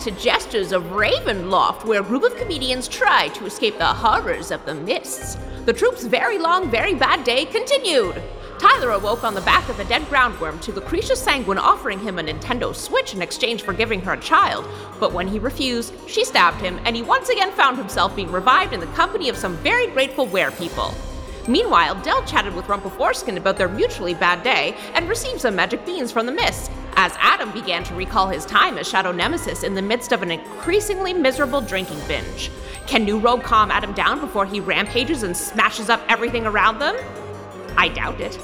[0.00, 4.64] to Jesters of Ravenloft, where a group of comedians try to escape the horrors of
[4.64, 5.36] the mists.
[5.64, 8.22] The troupe's very long, very bad day continued.
[8.58, 12.22] Tyler awoke on the back of a dead groundworm to Lucretia Sanguine offering him a
[12.22, 14.64] Nintendo Switch in exchange for giving her a child.
[15.00, 18.72] But when he refused, she stabbed him, and he once again found himself being revived
[18.72, 20.94] in the company of some very grateful were people.
[21.48, 26.12] Meanwhile, Del chatted with Rumpleforeskin about their mutually bad day and received some magic beans
[26.12, 29.80] from the mist, as Adam began to recall his time as Shadow Nemesis in the
[29.80, 32.50] midst of an increasingly miserable drinking binge.
[32.86, 36.96] Can New Rogue calm Adam down before he rampages and smashes up everything around them?
[37.76, 38.36] I doubt it.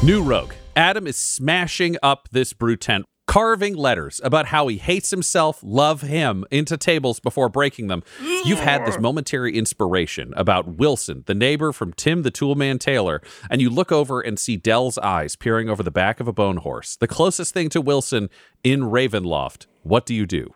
[0.02, 0.52] New Rogue.
[0.76, 6.00] Adam is smashing up this brew tent, carving letters about how he hates himself, love
[6.00, 8.02] him, into tables before breaking them.
[8.46, 13.20] You've had this momentary inspiration about Wilson, the neighbor from Tim the Toolman Taylor,
[13.50, 16.56] and you look over and see Del's eyes peering over the back of a bone
[16.56, 18.30] horse, the closest thing to Wilson
[18.64, 19.66] in Ravenloft.
[19.82, 20.54] What do you do?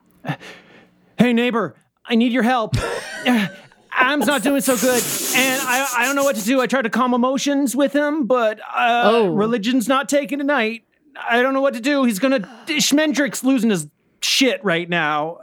[1.18, 1.74] Hey, neighbor,
[2.06, 2.76] I need your help.
[3.92, 5.02] Adam's not doing so good,
[5.36, 6.62] and I, I don't know what to do.
[6.62, 9.26] I tried to calm emotions with him, but uh, Oh.
[9.28, 10.84] religion's not taking tonight.
[11.16, 12.04] I don't know what to do.
[12.04, 12.40] He's gonna.
[12.66, 13.88] Schmendrick's losing his
[14.20, 15.38] shit right now.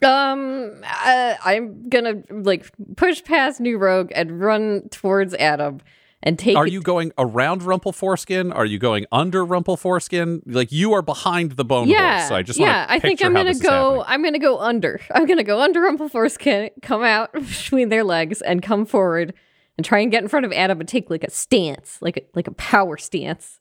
[0.00, 5.80] Um, uh, I'm gonna like push past New Rogue and run towards Adam
[6.22, 6.56] and take.
[6.56, 8.54] Are it- you going around Rumpleforeskin?
[8.54, 10.42] Are you going under Rumpleforeskin?
[10.46, 12.28] Like you are behind the bone Yeah, horse.
[12.28, 12.78] So I just yeah.
[12.78, 14.04] want to I think I'm gonna go.
[14.06, 15.00] I'm gonna go under.
[15.12, 19.34] I'm gonna go under Rumpleforeskin, come out between their legs, and come forward
[19.76, 22.22] and try and get in front of Adam and take like a stance, like a,
[22.34, 23.57] like a power stance.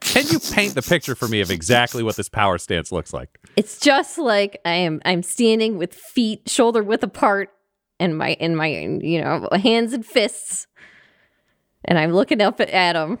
[0.00, 3.38] Can you paint the picture for me of exactly what this power stance looks like?
[3.56, 5.00] It's just like I am.
[5.04, 7.50] I'm standing with feet shoulder width apart,
[7.98, 10.66] and my in my you know hands and fists,
[11.84, 13.18] and I'm looking up at Adam.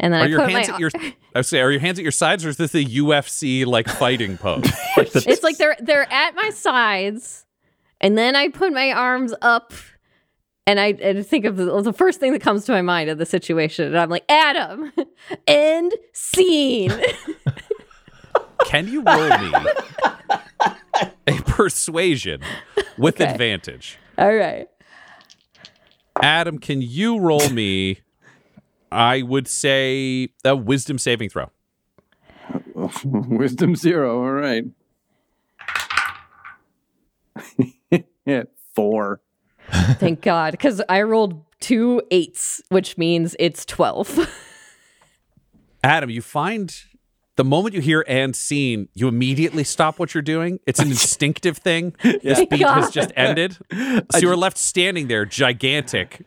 [0.00, 0.90] And then Are I your put hands my at your
[1.34, 4.36] I say, are your hands at your sides or is this a UFC like fighting
[4.36, 4.64] pose?
[4.96, 7.44] it's like they're they're at my sides,
[8.00, 9.72] and then I put my arms up,
[10.66, 13.18] and I, I think of the, the first thing that comes to my mind of
[13.18, 14.92] the situation, and I'm like, Adam,
[15.46, 16.92] end scene.
[18.66, 19.52] Can you roll me
[21.26, 22.40] a persuasion
[22.96, 23.30] with Okay.
[23.30, 23.98] advantage?
[24.16, 24.68] All right.
[26.22, 27.98] Adam, can you roll me
[28.90, 31.50] I would say a wisdom saving throw.
[33.04, 34.22] Wisdom zero.
[34.24, 34.64] All right.
[38.24, 38.44] yeah,
[38.74, 39.20] four.
[39.98, 44.18] Thank God, because I rolled two eights, which means it's twelve.
[45.84, 46.74] Adam, you find
[47.36, 50.60] the moment you hear and scene, you immediately stop what you're doing.
[50.66, 51.94] It's an instinctive thing.
[52.02, 53.58] This Thank beat has just ended.
[54.12, 56.24] So you're left standing there, gigantic.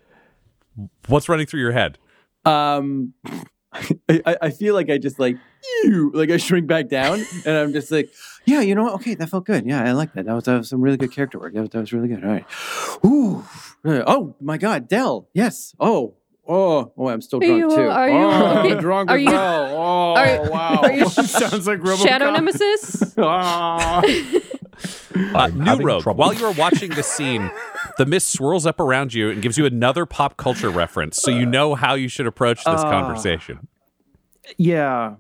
[1.08, 1.98] What's running through your head?
[2.46, 3.14] Um,
[4.10, 5.38] I, I- I feel like I just like
[5.84, 8.10] you, like I shrink back down, and I'm just like,
[8.46, 8.94] yeah, you know what?
[8.96, 9.66] Okay, that felt good.
[9.66, 10.26] Yeah, I like that.
[10.26, 11.54] That was, that was some really good character work.
[11.54, 12.24] That was, that was really good.
[12.24, 12.46] All right.
[13.06, 13.44] Ooh.
[13.86, 15.28] Uh, Oh my God, Del.
[15.34, 15.76] Yes.
[15.80, 16.16] Oh.
[16.48, 16.94] Oh.
[16.98, 17.82] Oh, I'm still Are drunk you- too.
[17.90, 19.66] are you- oh, okay, I'm drunk are as you- well.
[19.78, 20.80] Oh are- wow.
[20.84, 22.04] are you- Sounds like RoboCop.
[22.08, 23.14] Shadow Nemesis.
[23.18, 24.02] Ah.
[25.34, 26.20] Uh, New Rogue, trouble.
[26.20, 27.50] while you were watching the scene,
[27.98, 31.46] the mist swirls up around you and gives you another pop culture reference so you
[31.46, 32.90] know how you should approach this Ah.
[32.90, 33.68] conversation.
[34.58, 35.16] Yeah.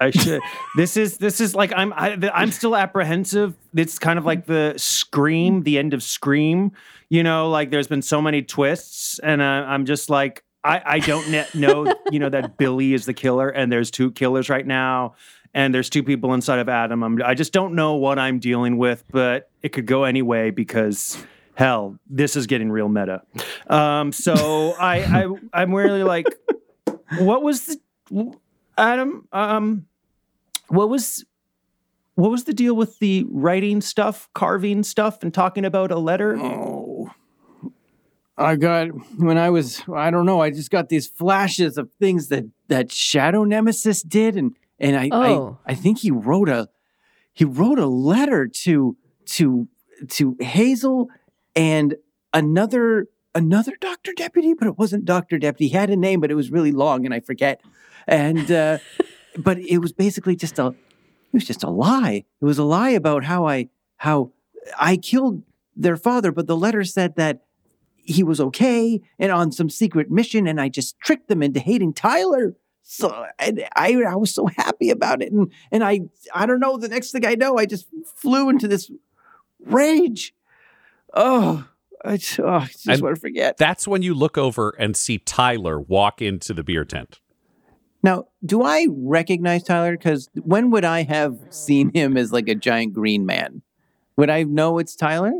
[0.00, 0.42] I should.
[0.76, 3.54] this is this is like I'm I, I'm still apprehensive.
[3.74, 6.72] It's kind of like the Scream, the end of Scream.
[7.08, 10.98] You know, like there's been so many twists, and I, I'm just like I I
[10.98, 11.94] don't know.
[12.10, 15.14] You know that Billy is the killer, and there's two killers right now,
[15.56, 17.02] and there's two people inside of Adam.
[17.02, 20.50] I'm, I just don't know what I'm dealing with, but it could go any way
[20.50, 21.18] because
[21.54, 23.22] hell, this is getting real meta.
[23.66, 26.26] Um, so I I I'm really like
[27.18, 28.34] what was the
[28.76, 29.26] Adam?
[29.32, 29.86] Um,
[30.68, 31.24] what was
[32.16, 36.36] what was the deal with the writing stuff, carving stuff, and talking about a letter?
[36.38, 37.10] Oh.
[38.38, 38.88] I got
[39.18, 42.92] when I was I don't know, I just got these flashes of things that that
[42.92, 45.58] Shadow Nemesis did and and I Oh.
[45.66, 46.68] I, I think he wrote a
[47.32, 48.96] he wrote a letter to
[49.26, 49.68] to
[50.08, 51.08] to Hazel
[51.54, 51.96] and
[52.32, 55.68] another another doctor deputy, but it wasn't doctor deputy.
[55.68, 57.60] He had a name, but it was really long, and I forget.
[58.06, 58.78] And uh,
[59.38, 62.24] but it was basically just a, it was just a lie.
[62.40, 64.32] It was a lie about how I how
[64.78, 65.42] I killed
[65.76, 67.42] their father, but the letter said that
[67.96, 71.92] he was okay and on some secret mission, and I just tricked them into hating
[71.92, 72.56] Tyler.
[72.88, 76.02] So and I I was so happy about it, and and I
[76.32, 76.76] I don't know.
[76.78, 78.88] The next thing I know, I just flew into this
[79.64, 80.32] rage.
[81.12, 81.66] Oh,
[82.04, 83.56] I just, oh, I just want to forget.
[83.56, 87.18] That's when you look over and see Tyler walk into the beer tent.
[88.04, 89.96] Now, do I recognize Tyler?
[89.96, 93.62] Because when would I have seen him as like a giant green man?
[94.16, 95.32] Would I know it's Tyler?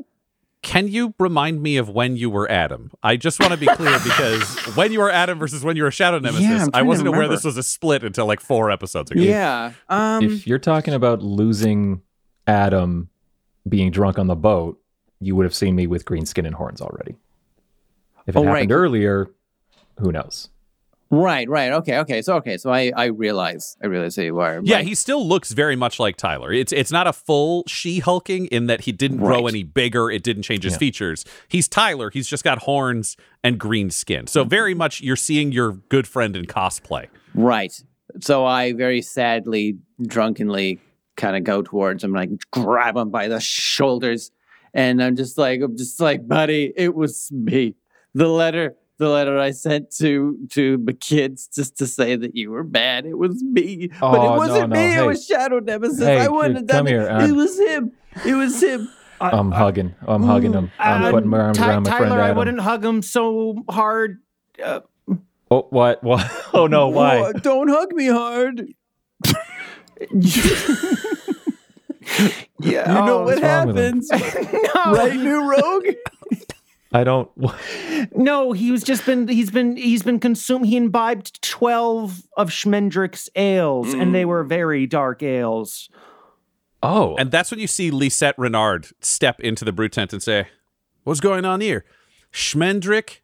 [0.63, 2.91] Can you remind me of when you were Adam?
[3.03, 4.43] I just want to be clear because
[4.77, 6.89] when you were Adam versus when you were Shadow Nemesis, Yeah, I'm I trying to
[6.89, 9.21] wasn't aware this was a split until like four episodes ago.
[9.21, 9.73] Yeah.
[9.89, 12.03] Um, if you're talking about losing
[12.49, 13.09] Adam
[13.69, 14.81] being drunk on the boat,
[15.21, 17.15] you would have seen me with green skin and horns already.
[18.27, 18.55] If it Oh, right.
[18.57, 19.31] happened earlier,
[19.99, 20.49] who knows?
[21.11, 21.73] Right, right.
[21.73, 22.23] Okay, okay.
[22.23, 22.57] So, okay.
[22.57, 24.61] So I, I realize, I realize who you are.
[24.63, 26.53] Yeah, he still looks very much like Tyler.
[26.53, 29.49] It's it's not a full she hulking in that he didn't grow Right.
[29.55, 30.11] any bigger.
[30.11, 30.79] It didn't change his Yeah.
[30.79, 31.25] features.
[31.49, 32.11] He's Tyler.
[32.11, 34.27] He's just got horns and green skin.
[34.27, 34.51] So mm-hmm.
[34.51, 37.07] very much you're seeing your good friend in cosplay.
[37.35, 37.73] Right.
[38.21, 40.81] So I very sadly, drunkenly
[41.17, 44.31] kind of go towards him, like grab him by the shoulders.
[44.75, 47.75] And I'm just like, I'm just like, buddy, it was me.
[48.15, 52.51] The letter, the letter I sent to to the kids just to say that you
[52.51, 53.07] were bad.
[53.07, 53.89] It was me.
[54.01, 54.77] but Oh, it wasn't no.
[54.81, 54.93] me.
[54.93, 55.03] Hey.
[55.03, 56.01] It was Shadow Nemesis.
[56.01, 56.91] Hey, I wouldn't have done come it.
[56.91, 57.93] here, it um, was him.
[58.25, 58.89] It was him.
[59.21, 59.95] I'm hugging.
[60.07, 60.71] I'm hugging him.
[60.79, 63.63] I'm Uh, putting my arms Ty- around my friend Tyler, I wouldn't hug him so
[63.69, 64.19] hard.
[64.63, 64.81] Uh,
[65.51, 66.03] Oh, what?
[66.03, 66.29] What?
[66.55, 66.89] Oh no!
[66.89, 67.19] Why?
[67.21, 68.67] Oh, don't hug me hard.
[72.61, 74.01] yeah, You know oh, what what's wrong with him?
[74.03, 74.93] happens, no.
[74.93, 75.87] right, new rogue?
[76.93, 77.31] I don't.
[78.15, 80.67] No, he's just been he's been he's been consumed.
[80.67, 84.29] He imbibed twelve of Schmendrick's ales, and they mm.
[84.29, 85.89] were very dark ales.
[86.83, 90.49] Oh, And that's when you see Lisette Renard step into the brew tent and say,
[91.05, 91.85] What's going on here?
[92.33, 93.21] Schmendrick,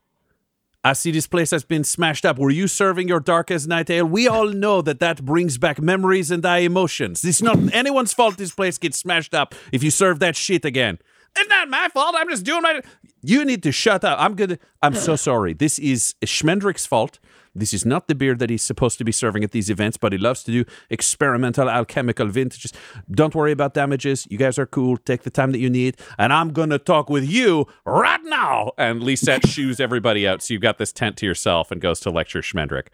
[0.82, 2.38] I see this place has been smashed up.
[2.38, 4.06] Were you serving your darkest night ale?
[4.06, 7.25] We all know that that brings back memories and our emotions.
[7.25, 10.99] It's not anyone's fault this place gets smashed up if you serve that shit again.
[11.37, 12.14] It's not my fault.
[12.19, 12.81] I'm just doing my.
[13.23, 14.19] You need to shut up.
[14.21, 14.59] I'm gonna.
[14.83, 15.53] I'm so sorry.
[15.53, 17.19] This is Schmendrick's fault.
[17.55, 20.13] This is not the beer that he's supposed to be serving at these events, but
[20.13, 22.73] he loves to do experimental alchemical vintages.
[23.11, 24.27] Don't worry about damages.
[24.31, 24.97] You guys are cool.
[24.97, 25.99] Take the time that you need.
[26.19, 28.73] And I'm going to talk with you right now.
[28.79, 30.41] And Lisette shoos everybody out.
[30.41, 32.87] So you've got this tent to yourself and goes to lecture Schmendrick.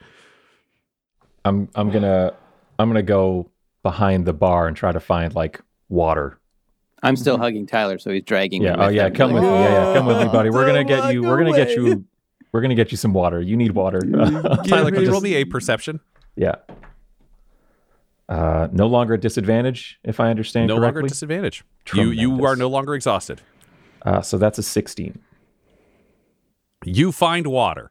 [1.45, 2.35] I'm I'm gonna
[2.79, 3.51] I'm gonna go
[3.85, 6.38] behind the bar and try to find like water.
[7.03, 8.73] I'm still hugging Tyler, so he's dragging Yeah.
[8.77, 8.83] me.
[8.83, 9.07] Oh with yeah.
[9.07, 9.15] him.
[9.15, 9.59] Come Like, with me.
[9.59, 9.87] Yeah.
[9.89, 9.95] Yeah.
[9.95, 10.51] Come with me, buddy.
[10.51, 11.23] We're gonna get you.
[11.23, 12.05] We're gonna get you.
[12.53, 13.41] We're gonna get you some water.
[13.41, 14.01] You need water.
[14.67, 16.01] Tyler, can you roll me a perception?
[16.35, 16.57] Yeah.
[18.29, 20.77] Uh, no longer at disadvantage, if I understand correctly.
[20.81, 21.07] No longer correctly.
[21.07, 21.65] at disadvantage.
[21.95, 23.41] You, you are no longer exhausted.
[24.03, 25.19] uh, so that's a 16.
[26.85, 27.91] You find water.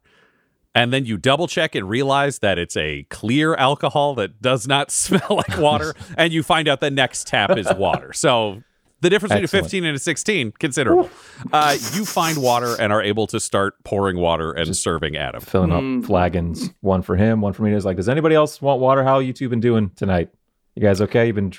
[0.76, 4.92] And then you double check and realize that it's a clear alcohol that does not
[4.92, 5.96] smell like water.
[6.18, 8.14] and you find out the next tap is water.
[8.14, 8.62] So
[9.02, 11.10] the difference between a 15 and a 16, considerable.
[11.54, 15.42] Uh, you find water and are able to start pouring water and serving Adam.
[15.42, 16.00] Filling Mm.
[16.02, 17.74] up flagons, one for him, one for me.
[17.74, 19.04] It's like, does anybody else want water?
[19.04, 20.30] How you two been doing tonight?
[20.76, 21.28] You guys okay?
[21.28, 21.54] You've been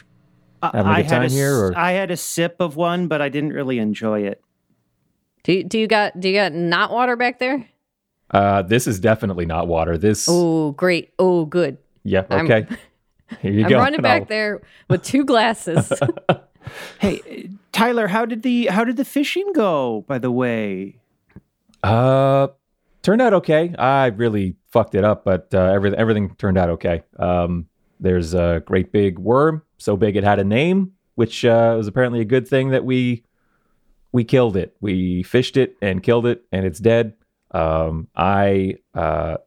[0.62, 3.06] having a I good had time a, here, or I had a sip of one,
[3.08, 4.40] but I didn't really enjoy it.
[5.44, 7.64] Do you, do you got do you got not water back there?
[8.32, 9.96] uh, this is definitely not water.
[9.96, 11.12] This, Oh, great.
[11.18, 11.78] Oh, good.
[12.02, 12.66] yeah, I'm- okay.
[13.40, 13.78] Here you I'm go.
[13.78, 14.60] running back I'll- there
[14.90, 15.92] with two glasses.
[17.00, 20.04] Hey, Tyler, how did the how did the fishing go?
[20.08, 20.96] By the way,
[21.82, 22.48] Uh,
[23.02, 23.74] turned out okay.
[23.78, 27.02] I really fucked it up, but uh, everything everything turned out okay.
[27.18, 27.66] Um,
[28.00, 32.20] there's a great big worm, so big it had a name, which uh, was apparently
[32.20, 33.24] a good thing that we
[34.12, 34.76] we killed it.
[34.80, 37.14] We fished it and killed it, and it's dead.
[37.50, 39.38] Um, I uh,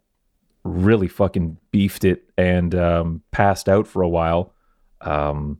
[0.63, 4.53] really fucking beefed it and um, passed out for a while.
[5.01, 5.59] Um,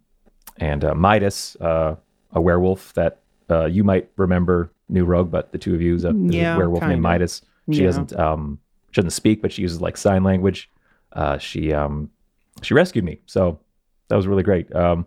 [0.62, 1.96] and uh, Midas, uh,
[2.32, 6.06] a werewolf that uh, you might remember, New Rogue, but the two of you is
[6.06, 7.10] a, is a werewolf named kinda.
[7.10, 7.42] Midas.
[7.72, 7.88] She Yeah.
[7.88, 8.60] doesn't um,
[8.92, 10.70] she doesn't speak, but she uses like sign language.
[11.14, 12.10] Uh, she um,
[12.62, 13.60] she rescued me, so
[14.08, 14.74] that was really great.
[14.76, 15.06] Um,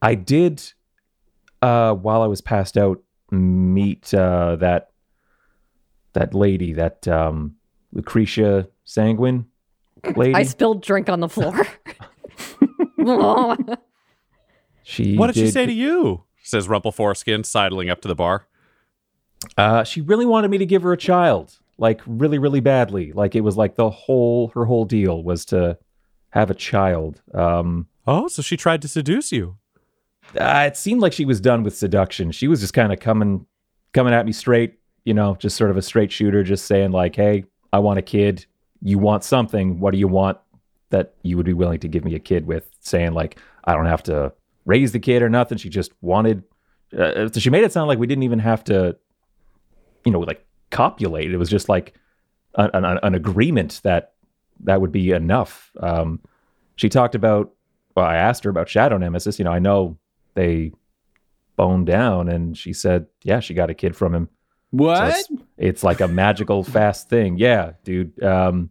[0.00, 0.62] I did
[1.62, 4.90] uh, while I was passed out meet uh, that
[6.12, 7.56] that lady, that um,
[7.92, 9.46] Lucretia Sanguine
[10.16, 10.34] lady.
[10.34, 11.54] I spilled drink on the floor.
[14.82, 16.24] She What did she say to you?
[16.42, 18.46] Says Rumple Foreskin, sidling up to the bar.
[19.56, 23.12] Uh, she really wanted me to give her a child, like really, really badly.
[23.12, 25.78] Like it was like the whole her whole deal was to
[26.30, 27.20] have a child.
[27.34, 29.56] Um, Oh, so she tried to seduce you.
[30.38, 32.32] uh, it seemed like she was done with seduction.
[32.32, 33.46] She was just kind of coming
[33.92, 34.74] coming at me straight,
[35.04, 38.02] you know, just sort of a straight shooter, just saying like, "Hey, I want a
[38.02, 38.46] kid.
[38.80, 39.78] You want something.
[39.78, 40.38] What do you want
[40.90, 43.86] that you would be willing to give me a kid with?" Saying like, "I don't
[43.86, 44.32] have to
[44.64, 46.42] raise the kid or nothing." She just wanted.
[46.96, 48.96] Uh, so she made it sound like we didn't even have to,
[50.04, 51.32] you know, like copulate.
[51.32, 51.94] It was just like
[52.56, 54.12] an, an, an agreement that
[54.64, 55.70] that would be enough.
[55.80, 56.20] Um,
[56.76, 57.52] she talked about.
[57.94, 59.38] Well, I asked her about Shadow Nemesis.
[59.38, 59.98] You know, I know
[60.34, 60.72] they
[61.56, 64.28] boned down, and she said, "Yeah, she got a kid from him."
[64.74, 65.14] So What?
[65.18, 65.28] it's,
[65.58, 67.36] it's like a magical fast thing.
[67.36, 68.22] Yeah, dude.
[68.22, 68.70] Um,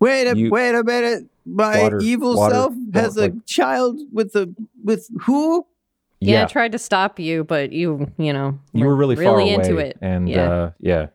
[0.00, 1.24] wait a you- wait a minute.
[1.46, 5.66] My Water- evil water- self has like- a child with a with who?
[6.20, 9.50] Yeah, I tried to stop you, but you, you know, you were really, far away,
[9.52, 9.98] into it.
[10.00, 10.50] and yeah.
[10.50, 11.06] uh, yeah,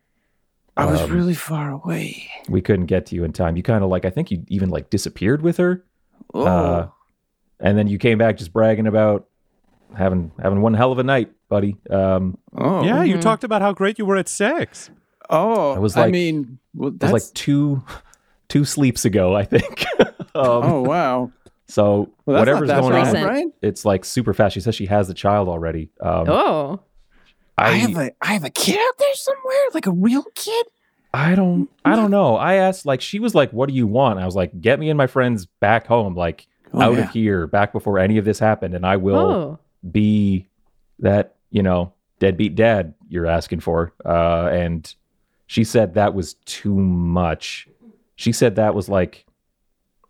[0.77, 2.27] I was Um, really far away.
[2.47, 3.57] we couldn't get to you in time.
[3.57, 5.83] You kind of like, I think you even like disappeared with her,
[6.35, 6.87] Oh, uh,
[7.59, 9.25] and then you came back just bragging about
[9.95, 11.75] having having one hell of a night, buddy.
[11.89, 13.21] Um, oh, Yeah, you Mhm.
[13.21, 14.91] talked about how great you were at sex.
[15.27, 17.81] Oh, I was like I mean, well, it was that's like two
[18.47, 19.85] two sleeps ago, I think.
[20.35, 21.31] um, oh wow.
[21.67, 23.45] So Well, whatever's going far, on, right?
[23.61, 24.55] it's like super fast.
[24.55, 25.91] She says she has the child already.
[26.01, 26.79] Um, oh,
[27.59, 30.65] I, have a I have a kid out there somewhere, like a real kid.
[31.13, 32.37] I don't I don't know.
[32.37, 34.89] I asked like she was like, "What do you want?" I was like, "Get me
[34.89, 37.03] and my friends back home, like Oh, out yeah.
[37.03, 39.59] of here, back before any of this happened, and I will oh,
[39.91, 40.47] be
[40.99, 44.91] that you know deadbeat dad you're asking for." Uh, and
[45.45, 47.67] she said that was too much.
[48.15, 49.25] She said that was like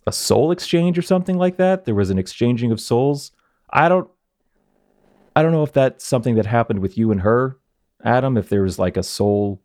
[0.07, 1.85] a soul exchange or something like that.
[1.85, 3.31] There was an exchanging of souls.
[3.69, 4.09] I don't
[5.35, 7.57] I don't know if that's something that happened with you and her,
[8.03, 9.61] Adam, if there was like a soul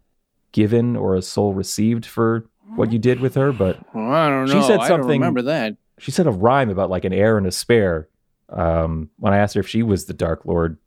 [0.53, 4.47] given or a soul received for what you did with her, but Well, I don't
[4.47, 4.61] know.
[4.61, 5.77] She said I don't something- remember that.
[5.99, 8.09] she said a rhyme about like an heir and a spare.
[8.51, 10.79] Um, when I asked her if she was the Dark Lord,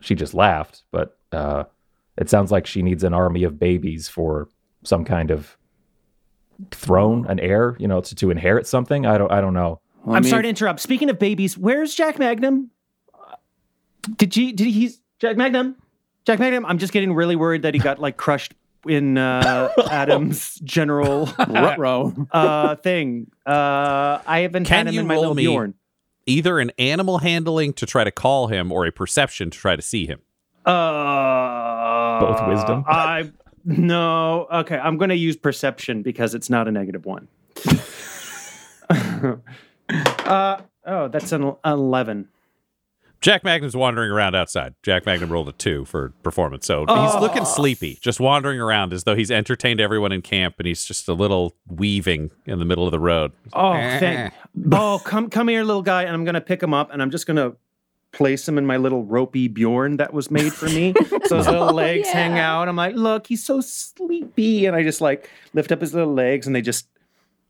[0.00, 0.82] she just laughed.
[0.90, 1.64] But uh,
[2.16, 4.48] it sounds like she needs an army of babies for
[4.84, 5.56] some kind of
[6.70, 9.06] throne, an heir, you know, to, to inherit something.
[9.06, 9.80] I don't, I don't know.
[10.04, 10.80] Well, I I'm mean, sorry to interrupt.
[10.80, 12.70] Speaking of babies, where's Jack Magnum?
[14.16, 14.52] Did he?
[14.52, 14.90] Did he?
[15.18, 15.76] Jack Magnum?
[16.26, 16.66] Jack Magnum?
[16.66, 18.54] I'm just getting really worried that he got like crushed
[18.86, 22.14] in uh, Adam's general Ruh-roh.
[22.32, 23.30] uh, thing.
[23.46, 25.74] Uh, I haven't Can had him you in my roll little me- Bjorn.
[26.26, 29.82] Either an animal handling to try to call him or a perception to try to
[29.82, 30.20] see him.
[30.66, 32.84] Uh, Both wisdom?
[32.86, 33.30] I
[33.64, 34.46] no.
[34.52, 37.28] Okay, I'm going to use perception because it's not a negative one.
[38.90, 42.28] uh, oh, that's an eleven.
[43.20, 44.74] Jack Magnum's wandering around outside.
[44.82, 47.18] Jack Magnum rolled a two for performance, so he's Oh.
[47.22, 51.08] looking sleepy, just wandering around as though he's entertained everyone in camp, and he's just
[51.08, 53.32] a little weaving in the middle of the road.
[53.54, 54.34] Oh, thank.
[54.72, 57.26] Oh, come come here, little guy, and I'm gonna pick him up, and I'm just
[57.26, 57.52] gonna
[58.14, 60.94] place him in my little ropey Bjorn that was made for me.
[61.26, 62.52] so his little legs hang yeah.
[62.54, 62.68] out.
[62.68, 66.46] I'm like, look, he's so sleepy, and I just like lift up his little legs,
[66.46, 66.88] and they just.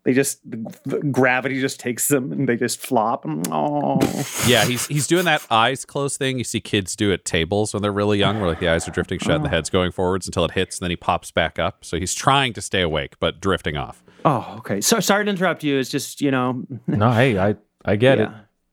[0.04, 3.25] They just the, the gravity just takes them and they just flop.
[3.50, 3.99] Oh,
[4.47, 7.80] Yeah, he's he's doing that eyes closed thing you see kids do at tables when
[7.80, 10.26] they're really young, where like the eyes are drifting shut and the head's going forwards
[10.26, 11.87] until it hits, and then he pops back up.
[11.87, 14.04] So he's trying to stay awake, but drifting off.
[14.26, 14.83] oh, okay.
[14.83, 15.78] So sorry to interrupt you.
[15.78, 18.28] It's just you know, No, hey, I, I get it.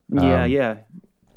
[0.09, 0.75] yeah, yeah, Um, yeah,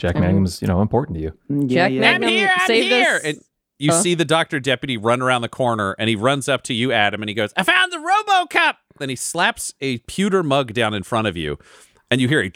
[0.05, 0.25] Jack mm-hmm.
[0.25, 1.33] Magnum's, you know, important to you.
[1.51, 2.01] Mm, yeah, Jack yeah.
[2.01, 3.25] Magnum saved us.
[3.25, 3.41] And
[3.79, 4.03] you Huh?
[4.03, 7.23] see the doctor deputy run around the corner, and he runs up to you, Adam,
[7.23, 10.93] and he goes, "I found the Robo Cup." Then he slaps a pewter mug down
[10.93, 11.59] in front of you,
[12.11, 12.53] and you hear a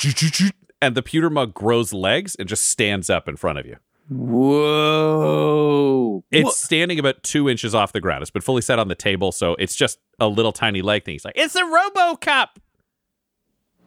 [0.83, 3.76] and the pewter mug grows legs and just stands up in front of you.
[4.11, 6.23] Whoa.
[6.31, 8.23] It's standing about two inches off the ground.
[8.23, 11.14] It's been fully set on the table, so it's just a little tiny leg thing.
[11.14, 12.59] He's like, "It's a Robo Cup."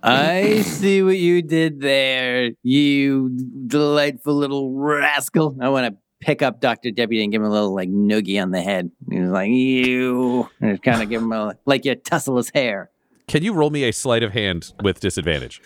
[0.04, 3.30] I see what you did there, you
[3.68, 5.56] delightful little rascal.
[5.62, 6.92] I want to pick up Dr.
[6.92, 8.92] Deputy and give him a little like noogie on the head.
[9.10, 10.50] He was like, you.
[10.60, 12.90] And just kind of give him a, like you tussle his hair.
[13.28, 15.62] Can you roll me a sleight of hand with disadvantage?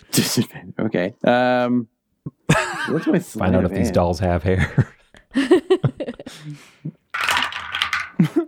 [0.78, 1.14] okay.
[1.24, 1.88] Um,
[2.88, 4.18] what's my Find out if these dolls.
[4.18, 4.92] dolls have hair.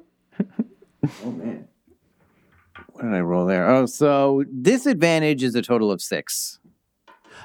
[1.25, 1.68] Oh, man.
[2.99, 3.71] What did I roll there?
[3.71, 6.59] Oh, so disadvantage is a total of six.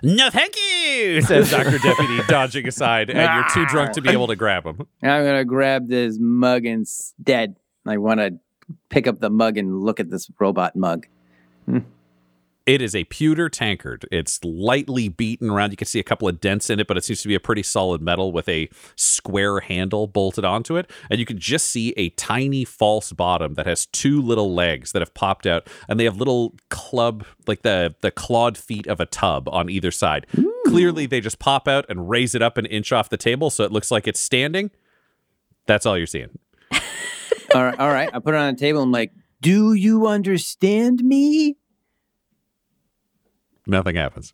[0.01, 4.13] No, thank you, says Doctor Deputy, dodging aside, and you're too drunk to be ah.
[4.13, 4.87] able to grab him.
[5.03, 7.55] I'm going to grab this mug instead.
[7.85, 8.39] I want to
[8.89, 11.05] pick up the mug and look at this robot mug.
[11.65, 11.79] Hmm.
[12.65, 14.05] It is a pewter tankard.
[14.09, 15.71] It's lightly beaten around.
[15.71, 17.39] You can see a couple of dents in it, but it seems to be a
[17.39, 20.89] pretty solid metal with a square handle bolted onto it.
[21.09, 25.01] And you can just see a tiny false bottom that has two little legs that
[25.01, 29.05] have popped out, and they have little club, like the the clawed feet of a
[29.05, 30.25] tub on either side.
[30.33, 30.45] Hmm.
[30.65, 33.65] Clearly, they just pop out and raise it up an inch off the table, so
[33.65, 34.71] it looks like it's standing.
[35.67, 36.29] That's all you're seeing.
[37.53, 38.09] all right, all right.
[38.13, 38.81] I put it on the table.
[38.81, 41.57] I'm like, "Do you understand me?"
[43.67, 44.33] Nothing happens.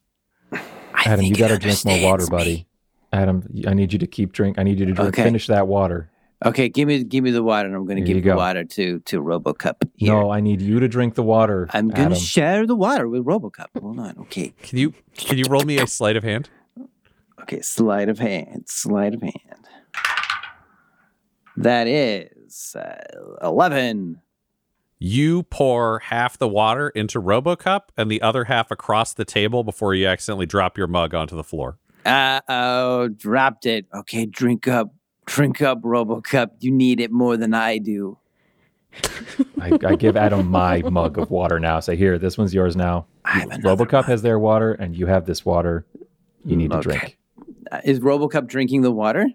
[0.51, 0.62] I
[1.05, 2.67] Adam, you got to drink more water, understands buddy.
[3.13, 4.59] Adam, I need you to keep drink.
[4.59, 5.24] I need you to drink, Okay.
[5.24, 6.09] finish that water.
[6.45, 8.38] Okay, give me give me the water, and I'm going to give you the go.
[8.38, 9.89] water to to RoboCup.
[9.95, 10.13] Here.
[10.13, 11.67] No, I need you to drink the water.
[11.74, 13.67] I'm going to share the water with RoboCup.
[13.81, 14.15] Hold on.
[14.21, 14.53] Okay.
[14.63, 16.50] Can you can you roll me a sleight of hand?
[17.41, 17.59] Okay.
[17.62, 18.63] Sleight of hand.
[18.67, 19.33] Sleight of hand.
[21.57, 22.95] That is uh,
[23.41, 24.21] eleven.
[25.01, 29.95] You pour half the water into RoboCup and the other half across the table before
[29.95, 31.77] you accidentally drop your mug onto the floor.
[32.05, 33.85] Uh oh, dropped it.
[33.93, 34.93] Okay, drink up,
[35.25, 36.49] drink up, RoboCup.
[36.59, 38.17] You need it more than I do.
[39.61, 41.79] I, I give Adam my mug of water now.
[41.79, 43.05] Say, here, this one's yours now.
[43.23, 45.85] I have another RoboCup has their water, and you have this water.
[46.43, 47.17] You need to drink.
[47.71, 49.29] Uh, is RoboCup drinking the water,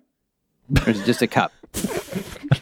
[0.84, 1.52] or is it just a cup?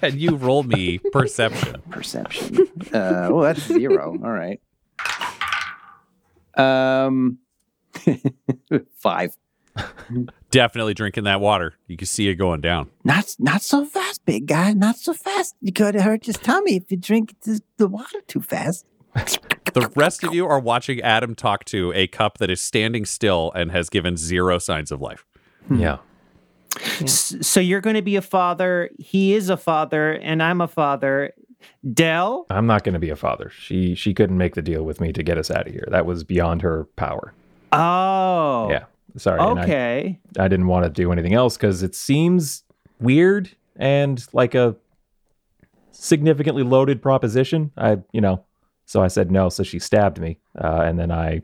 [0.02, 1.80] Can you roll me perception?
[1.90, 2.59] Perception.
[2.92, 4.16] Uh, well, that's zero.
[4.25, 4.61] All right.
[6.56, 7.38] Um,
[8.99, 9.37] five.
[10.50, 11.75] Definitely drinking that water.
[11.87, 12.90] You can see it going down.
[13.04, 14.73] Not not so fast, big guy.
[14.73, 15.54] Not so fast.
[15.61, 18.85] You could hurt your tummy if you drink the, the water too fast.
[19.14, 23.52] The rest of you are watching Adam talk to a cup that is standing still
[23.54, 25.25] and has given zero signs of life.
[25.71, 25.99] Yeah.
[27.02, 28.91] S- So you're going to be a father.
[28.99, 31.33] He is a father, and I'm a father.
[31.95, 33.50] Del, I'm not going to be a father.
[33.57, 35.87] She she couldn't make the deal with me to get us out of here.
[35.93, 37.33] That was beyond her power.
[37.73, 38.85] oh, Yeah.
[39.17, 39.38] Sorry.
[39.41, 40.21] and I- okay.
[40.38, 42.64] I didn't want to do anything else because it seems
[42.99, 44.75] weird and like a
[45.93, 47.71] significantly loaded proposition.
[47.76, 48.45] I, you know,
[48.87, 49.49] so I said no.
[49.49, 51.43] So she stabbed me, uh, and then I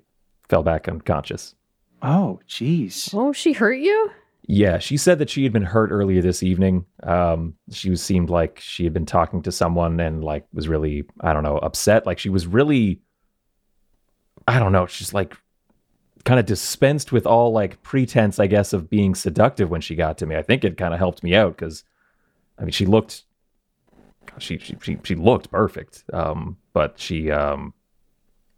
[0.48, 1.54] fell back unconscious.
[2.02, 3.12] Oh, jeez.
[3.14, 4.10] Oh, she hurt you?
[4.50, 6.86] Yeah, she said that she had been hurt earlier this evening.
[7.02, 11.04] Um, she was, seemed like she had been talking to someone and like was really,
[11.20, 12.06] I don't know, upset.
[12.06, 13.02] Like she was really,
[14.46, 15.36] I don't know, she's like
[16.24, 20.16] kind of dispensed with all like pretense, I guess, of being seductive when she got
[20.18, 20.34] to me.
[20.34, 21.84] I think it kind of helped me out because,
[22.58, 23.24] I mean, she looked,
[24.38, 26.04] she she she, she looked perfect.
[26.14, 27.74] Um, but she, um,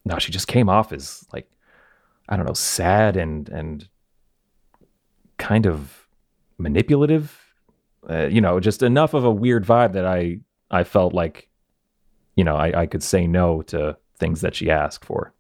[0.05, 1.50] no, she just came off as like,
[2.29, 3.88] I don't know, sad and and
[5.40, 6.07] kind of
[6.59, 7.37] manipulative.
[8.09, 10.38] Uh, you know, just enough of a weird vibe that I
[10.70, 11.48] I felt like,
[12.37, 15.33] you know, I, I could say no to things that she asked for.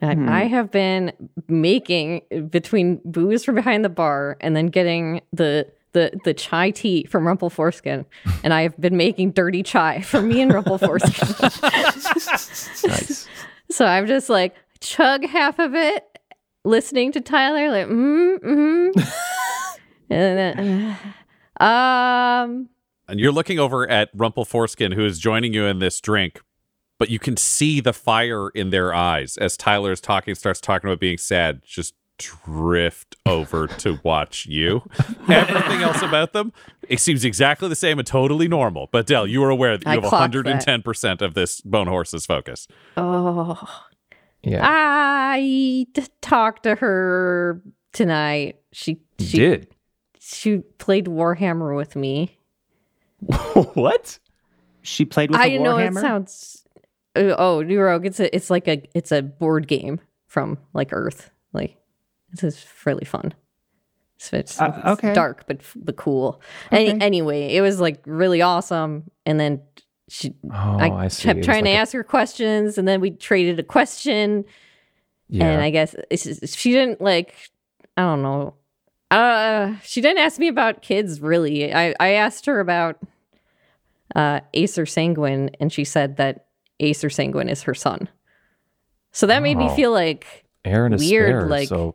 [0.00, 0.28] And Hmm.
[0.28, 1.12] I have been
[1.48, 7.04] making between booze from behind the bar and then getting the the the chai tea
[7.04, 8.04] from Rumple Foreskin,
[8.44, 11.50] and I have been making dirty chai for me and Rumple Foreskin.
[12.86, 13.26] Nice.
[13.70, 16.15] so I'm just like chug half of it,
[16.66, 19.12] listening to Tyler, like mm mm,
[20.10, 20.96] and then
[21.60, 22.68] uh, um
[23.08, 26.42] And you're looking over at Rumple Foreskin, who is joining you in this drink,
[26.98, 30.90] but you can see the fire in their eyes as Tyler is talking, starts talking
[30.90, 34.82] about being sad, just drift over to watch you.
[35.28, 36.52] Everything else about them,
[36.88, 38.88] it seems exactly the same and totally normal.
[38.90, 42.66] But Del, you are aware that you I have 110% of this Bone Horse's focus.
[42.96, 43.86] oh
[44.46, 44.64] Yeah.
[44.64, 47.60] I d- talked to her
[47.92, 48.56] tonight.
[48.72, 49.68] She she did.
[50.20, 52.38] she played Warhammer with me.
[53.74, 54.18] what?
[54.82, 56.64] She played with I a know it sounds.
[57.16, 58.06] Uh, oh, New Rogue.
[58.06, 61.30] It's a it's like a it's a board game from like Earth.
[61.52, 61.76] Like
[62.30, 63.34] this is really fun.
[64.18, 65.12] So it's, Uh, okay.
[65.12, 66.40] dark but but cool.
[66.70, 69.10] Any, anyway, it was like really awesome.
[69.26, 69.60] And then
[70.08, 71.08] she, Oh, I, I.
[71.08, 74.44] Kept trying to a- ask her questions, and then we traded a question.
[75.28, 75.46] Yeah.
[75.48, 77.34] And I guess just- she didn't like,
[77.96, 78.54] I don't know.
[79.10, 81.72] Uh, she didn't ask me about kids really.
[81.72, 82.98] I, I asked her about
[84.14, 86.46] uh, Acer Sanguine, and she said that
[86.80, 88.08] Acer Sanguine is her son.
[89.12, 89.74] So that made me Oh.
[89.74, 91.94] feel like, Aaron is weird, spare, like- so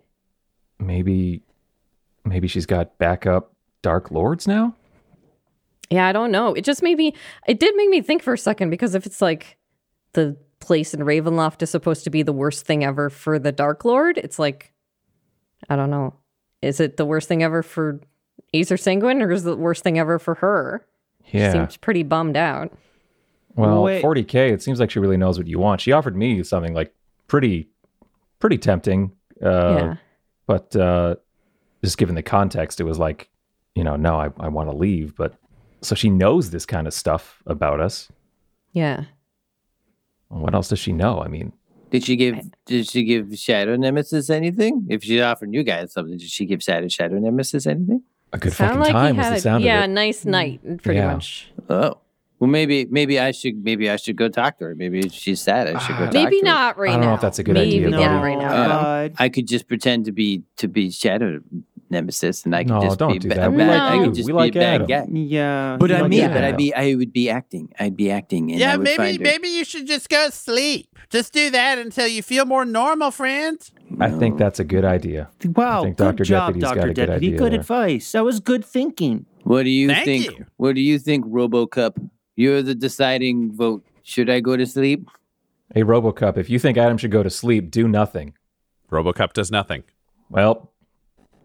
[0.80, 1.43] maybe
[2.26, 4.76] maybe she's got backup Dark Lords now.
[5.91, 6.54] Yeah, I don't know.
[6.54, 7.13] It just made me,
[7.47, 9.58] it did make me think for a second because if it's like
[10.13, 13.86] the place in Ravenloft is supposed to be the worst thing ever for the Dark
[13.86, 14.71] Lord, it's like,
[15.69, 16.15] I don't know.
[16.62, 17.99] Is it the worst thing ever for
[18.54, 20.86] Acer Sanguine or is it the worst thing ever for her?
[21.25, 21.51] She Yeah.
[21.51, 22.71] seems pretty bummed out.
[23.56, 24.01] Well, Wait.
[24.04, 24.51] 40k.
[24.51, 25.82] It seems like she really knows what you want.
[25.82, 26.93] She offered me something like
[27.27, 27.67] pretty
[28.39, 29.12] pretty tempting.
[29.43, 29.95] Uh, yeah.
[30.47, 31.15] But uh,
[31.84, 33.30] just given the context, it was like,
[33.75, 35.15] you know, no, I, I want to leave.
[35.15, 35.36] But
[35.82, 38.10] so she knows this kind of stuff about us.
[38.74, 39.06] Yeah.
[40.30, 41.22] What else does she know?
[41.22, 41.52] I mean,
[41.89, 44.88] Did she give Did she give Shadow Nemesis anything?
[44.89, 48.04] If she offered you guys something, did she give Shadow Shadow Nemesis anything?
[48.34, 49.88] a good Sound fucking like time was had the a, sound yeah, of it.
[49.89, 51.13] Yeah, nice night, pretty Yeah.
[51.13, 51.52] much.
[51.70, 51.98] Oh.
[52.39, 54.76] Well, maybe maybe I should maybe I should go talk to her.
[54.76, 55.67] Maybe she's sad.
[55.67, 56.30] I should go talk Maybe to her.
[56.30, 56.94] Maybe not right now.
[56.94, 58.54] I don't know if that's a good Maybe idea, not right now.
[58.54, 59.10] Uh.
[59.20, 61.39] I could just pretend to be to be Shadow
[61.91, 63.47] Nemesis, and I could No, just don't be do ba- that.
[63.47, 64.04] a We bad- like I you.
[64.06, 65.06] could just We be like a bad guy.
[65.12, 65.77] yeah.
[65.80, 66.34] But I like mean, Adam.
[66.34, 67.69] but I'd be I would be acting.
[67.80, 68.51] I'd be acting.
[68.51, 70.88] And I yeah, would maybe find her- maybe you should just go sleep.
[71.10, 73.60] Just do that until you feel more normal, friend.
[73.99, 75.30] I think that's a good idea.
[75.56, 76.23] Wow, think good Dr.
[76.23, 76.80] job, Deputy's Dr.
[76.80, 77.27] a good Deputy.
[77.27, 78.12] idea Good advice.
[78.13, 79.25] That was good thinking.
[79.43, 80.25] What do you Thank think?
[80.39, 80.45] you.
[80.58, 81.97] What do you think, RoboCup?
[82.38, 83.84] You're the deciding vote.
[84.04, 85.10] Should I go to sleep?
[85.73, 88.34] Hey, Robocup, if you think Adam should go to sleep, do nothing.
[88.91, 89.84] RoboCup does nothing.
[90.30, 90.71] Well,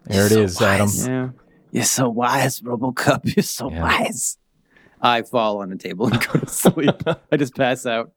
[0.09, 0.89] there it So is, Adam.
[0.95, 1.29] Yeah.
[1.71, 3.35] You're so wise, RoboCup.
[3.35, 3.81] You're so Yeah.
[3.83, 4.37] wise.
[5.01, 6.95] I fall on the table and go to sleep.
[7.31, 8.11] I just pass out.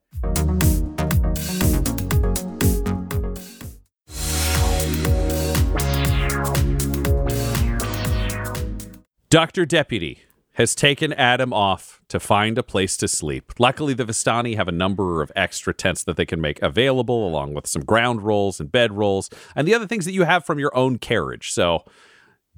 [9.29, 9.64] Dr.
[9.64, 10.22] Deputy
[10.55, 13.52] has taken Adam off to find a place to sleep.
[13.58, 17.54] Luckily, the Vistani have a number of extra tents that they can make available, along
[17.54, 20.58] with some ground rolls and bed rolls, and the other things that you have from
[20.58, 21.50] your own carriage.
[21.52, 21.84] So,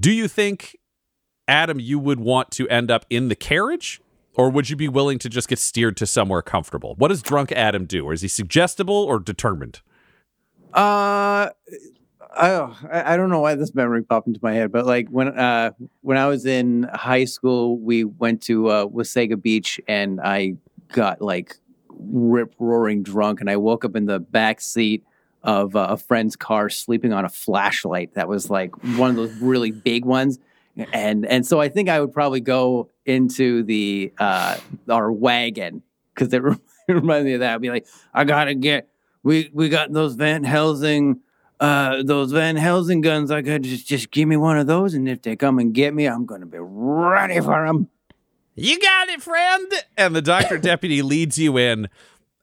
[0.01, 0.77] do you think,
[1.47, 4.01] Adam, you would want to end up in the carriage?
[4.35, 6.95] Or would you be willing to just get steered to somewhere comfortable?
[6.97, 8.07] What does drunk Adam do?
[8.07, 9.83] Or is he suggestible or determined?
[10.73, 11.51] Uh,
[12.37, 15.73] I, I don't know why this memory popped into my head, but like when uh
[16.01, 20.55] when I was in high school, we went to uh, Wasaga Beach, and I
[20.93, 21.57] got like
[21.89, 25.05] rip roaring drunk, and I woke up in the back seat
[25.43, 29.35] of uh, a friend's car, sleeping on a flashlight that was like one of those
[29.37, 30.39] really big ones,
[30.93, 34.57] and and so I think I would probably go into the uh
[34.89, 35.83] our wagon
[36.15, 36.59] because it, it
[36.93, 37.55] reminded me of that.
[37.55, 38.89] I'd be like, I gotta get
[39.23, 41.21] we we got those Van Helsing
[41.63, 43.31] uh those Van Helsing guns.
[43.31, 45.95] I could just just give me one of those, and if they come and get
[45.95, 47.89] me, I'm gonna be ready for them.
[48.55, 49.73] You got it, friend.
[49.97, 51.89] and the doctor deputy leads you in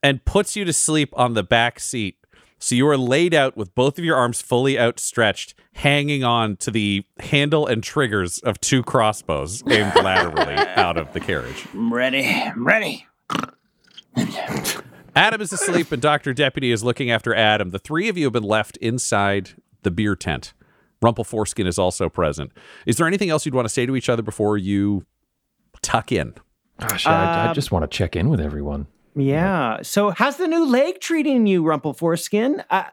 [0.01, 2.15] and puts you to sleep on the back seat.
[2.57, 6.71] So you are laid out with both of your arms fully outstretched, hanging on to
[6.71, 11.65] the handle and triggers of two crossbows aimed laterally out of the carriage.
[11.73, 12.25] I'm ready.
[12.25, 13.05] I'm ready.
[15.15, 16.33] Adam is asleep and Dr.
[16.33, 17.69] Deputy is looking after Adam.
[17.71, 19.51] The three of you have been left inside
[19.83, 20.53] the beer tent.
[21.01, 22.51] Rumple Foreskin is also present.
[22.85, 25.05] Is there anything else you'd want to say to each other before you
[25.81, 26.33] tuck in?
[26.79, 28.87] Gosh, I, I Um, just want to check in with everyone.
[29.15, 29.81] Yeah.
[29.81, 32.63] So, how's the new leg treating you, Rumple Foreskin?
[32.69, 32.83] Uh,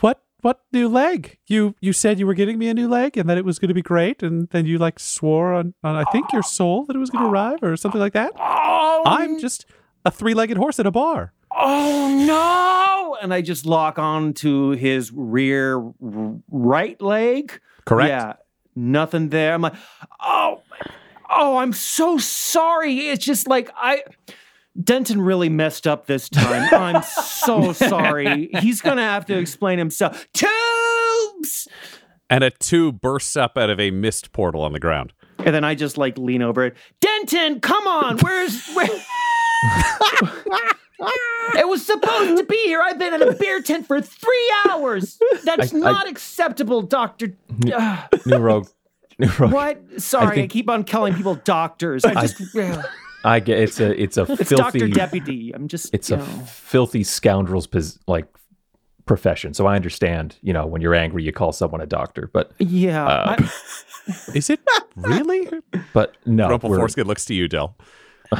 [0.00, 3.28] what what new leg you you said you were getting me a new leg and
[3.30, 6.04] that it was going to be great and then you like swore on, on i
[6.12, 9.38] think your soul that it was going to arrive or something like that oh, i'm
[9.40, 9.64] just
[10.04, 13.16] a three-legged horse at a bar oh no!
[13.22, 17.60] And I just lock on to his rear right leg.
[17.86, 18.32] correct Yeah.
[18.76, 19.54] Nothing there.
[19.54, 19.74] I'm like,
[20.20, 20.60] oh,
[21.30, 23.08] oh, I'm so sorry.
[23.08, 24.02] It's just like I.
[24.82, 26.68] Denton really messed up this time.
[26.74, 28.50] I'm so sorry.
[28.60, 30.26] He's gonna have to explain himself.
[30.32, 31.68] Tubes.
[32.28, 35.62] and a tube bursts up out of a mist portal on the ground And then
[35.62, 36.76] I just like lean over it.
[37.00, 38.18] Denton, come on.
[38.18, 38.88] Where's where?
[41.74, 42.80] It was supposed to be here.
[42.80, 45.18] I've been in a beer tent for three hours.
[45.42, 47.36] That's I- I- not acceptable, Doctor.
[47.72, 48.68] Ah, New Rogue.
[49.18, 49.52] New Rogue.
[49.52, 49.82] what?
[50.00, 52.04] Sorry, I, think- keep on calling people doctors.
[52.04, 52.40] I just.
[53.24, 55.52] I get it's a it's a it's filthy Doctor Deputy.
[55.52, 55.92] I'm just.
[55.92, 56.24] it's you a know.
[56.46, 58.26] filthy scoundrel's pos- like
[59.06, 59.52] profession.
[59.52, 63.04] So I understand, you know, when you're angry, you call someone a doctor, but Yeah.
[63.04, 64.60] uh, I- is it
[64.94, 65.48] really
[65.92, 67.76] but no, rumple we're- foreskin looks to you Del.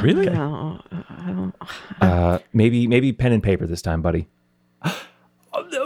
[0.01, 1.55] Really No, I don't.
[2.01, 4.27] uh, maybe maybe pen and paper this time, buddy.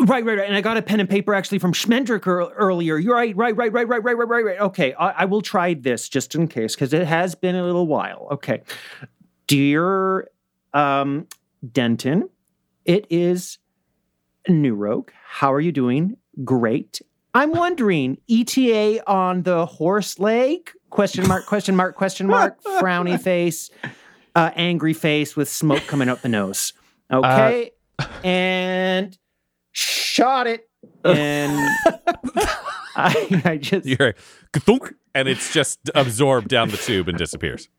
[0.01, 0.47] Right, right, right.
[0.47, 2.97] And I got a pen and paper actually from Schmendrick earlier.
[2.97, 4.59] You're right, right, right, right, right, right, right, right, right.
[4.61, 7.85] Okay, I, I will try this just in case because it has been a little
[7.85, 8.27] while.
[8.31, 8.63] Okay,
[9.45, 10.27] dear
[10.73, 11.27] um,
[11.71, 12.29] Denton,
[12.85, 13.59] it is
[14.47, 15.11] New Rogue.
[15.23, 16.17] How are you doing?
[16.43, 17.01] Great.
[17.35, 20.71] I'm wondering, ETA on the horse leg?
[20.89, 21.45] Question mark?
[21.45, 21.95] Question mark?
[21.95, 22.59] Question mark?
[22.63, 23.69] Frowny face,
[24.39, 26.73] uh, angry face with smoke coming up the nose.
[27.11, 27.71] Okay,
[28.23, 29.17] and
[29.71, 30.69] shot it,
[31.03, 31.51] and
[32.95, 34.15] I, I just you're
[35.15, 37.69] and it's just absorbed down the tube and disappears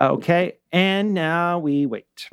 [0.00, 2.28] okay, and now we wait.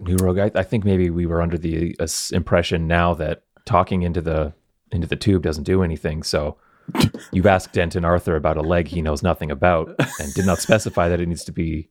[0.00, 4.02] New Rogue, I, I think maybe we were under the uh, impression now that talking
[4.02, 4.54] into the
[4.90, 6.22] into the tube doesn't do anything.
[6.22, 6.56] So
[7.32, 11.08] you've asked Denton Arthur about a leg he knows nothing about, and did not specify
[11.08, 11.88] that it needs to be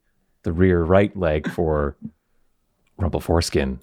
[0.47, 1.97] the rear right leg for
[2.97, 3.81] Rumple Foreskin.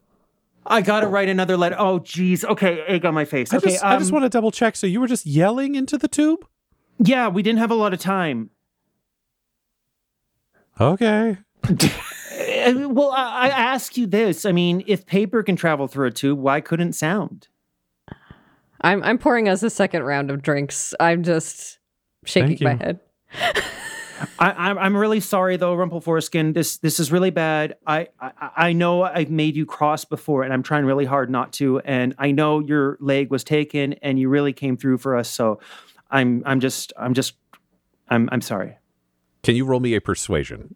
[0.65, 1.77] I gotta write another letter.
[1.79, 2.43] Oh, geez.
[2.43, 3.53] Okay, egg on my face.
[3.53, 4.75] I Okay, just, I just um, want to double check.
[4.75, 6.47] So you were just yelling into the tube?
[6.99, 8.49] Yeah, we didn't have a lot of time.
[10.81, 11.37] Okay.
[12.67, 14.47] Uh, well, I, I ask you this.
[14.47, 17.49] I mean, if paper can travel through a tube, why couldn't sound?
[18.81, 20.95] I'm I'm pouring us a second round of drinks.
[20.99, 21.79] I'm just
[22.25, 23.01] shaking my head.
[24.39, 26.53] I, I'm I'm really sorry though, Rumple Foreskin.
[26.53, 27.77] This this is really bad.
[27.87, 31.53] I, I I know I've made you cross before, and I'm trying really hard not
[31.55, 31.81] to.
[31.81, 35.29] And I know your leg was taken, and you really came through for us.
[35.29, 35.61] So,
[36.11, 37.35] I'm I'm just I'm just
[38.09, 38.77] I'm I'm sorry.
[39.43, 40.75] Can you roll me a persuasion?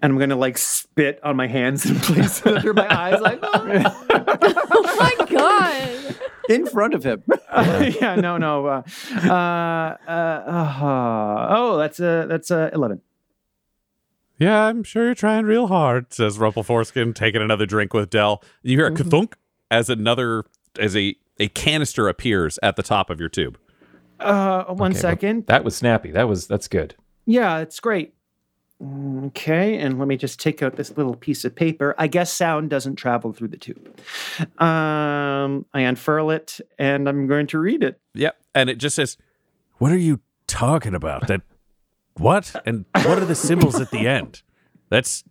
[0.00, 3.40] And I'm gonna like spit on my hands and place it under my eyes, like.
[3.42, 4.77] Oh my
[5.30, 6.16] god!
[6.48, 7.22] In front of him.
[7.52, 8.66] yeah, no, no.
[8.66, 8.82] Uh,
[9.14, 13.00] uh, uh, uh, oh, that's a that's a eleven.
[14.38, 18.42] Yeah, I'm sure you're trying real hard, says Rumple Foreskin, taking another drink with Del.
[18.62, 19.32] You hear a kathunk
[19.70, 20.44] as another
[20.78, 23.58] as a, a canister appears at the top of your tube.
[24.20, 25.46] Uh, one Okay, second.
[25.46, 26.12] That was snappy.
[26.12, 26.94] That was that's good.
[27.26, 28.14] Yeah, it's great.
[28.80, 31.96] Okay, and let me just take out this little piece of paper.
[31.98, 33.88] I guess sound doesn't travel through the tube.
[34.60, 38.00] Um, I unfurl it and I'm going to read it.
[38.14, 38.36] Yep.
[38.54, 39.16] And it just says,
[39.78, 41.26] What are you talking about?
[41.26, 41.42] That
[42.14, 42.54] what?
[42.64, 44.42] And what are the symbols at the end?
[44.90, 45.24] That's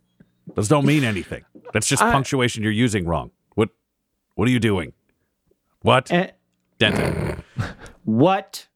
[0.56, 1.46] those don't mean anything.
[1.74, 3.32] That's just I- punctuation you're using wrong.
[3.56, 3.70] What
[4.36, 4.92] what are you doing?
[5.84, 6.12] What?
[6.12, 6.32] Eh,
[6.80, 7.44] Denton.
[8.04, 8.68] what,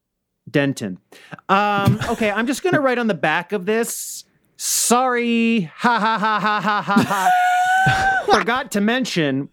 [0.50, 0.98] Denton?
[1.48, 4.24] Um, okay, I'm just going to write on the back of this.
[4.64, 8.22] Sorry, ha ha ha ha ha ha ha.
[8.32, 9.48] Forgot to mention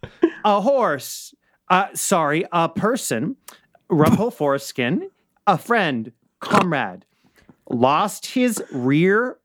[0.45, 1.33] a horse.
[1.67, 3.35] Uh, sorry, a person.
[3.89, 5.09] Rumple foreskin.
[5.47, 7.05] A friend, comrade.
[7.71, 9.39] Lost his rear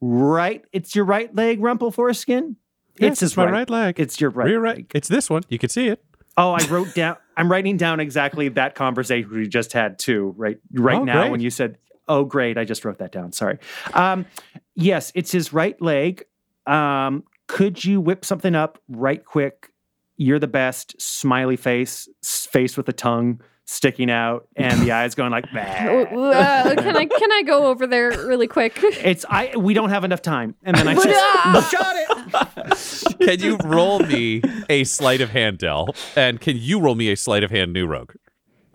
[0.00, 0.64] right.
[0.72, 2.56] It's your right leg, Rumple foreskin.
[2.98, 4.00] Yes, it's his my right leg.
[4.00, 4.46] It's your right.
[4.46, 4.76] Rear right.
[4.76, 4.90] leg.
[4.94, 5.42] It's this one.
[5.50, 6.02] You can see it.
[6.38, 7.18] Oh, I wrote down.
[7.36, 10.32] I'm writing down exactly that conversation we just had too.
[10.38, 11.30] Right, right Oh, now great.
[11.30, 11.76] when you said,
[12.10, 13.32] "Oh, great," I just wrote that down.
[13.32, 13.58] Sorry.
[13.94, 14.26] Um,
[14.74, 16.24] yes, it's his right leg.
[16.66, 19.72] Um, could you whip something up right quick?
[20.16, 21.00] You're the best.
[21.00, 26.78] Smiley face, face with a tongue sticking out, and the eyes going like Uh, that.
[26.78, 28.78] can I can I go over there really quick?
[28.82, 29.56] It's I.
[29.56, 31.52] We don't have enough time, and then I ah!
[31.54, 33.18] just shot it.
[33.26, 35.94] Can you roll me a sleight of hand, Del?
[36.16, 38.12] And can you roll me a sleight of hand, New Rogue?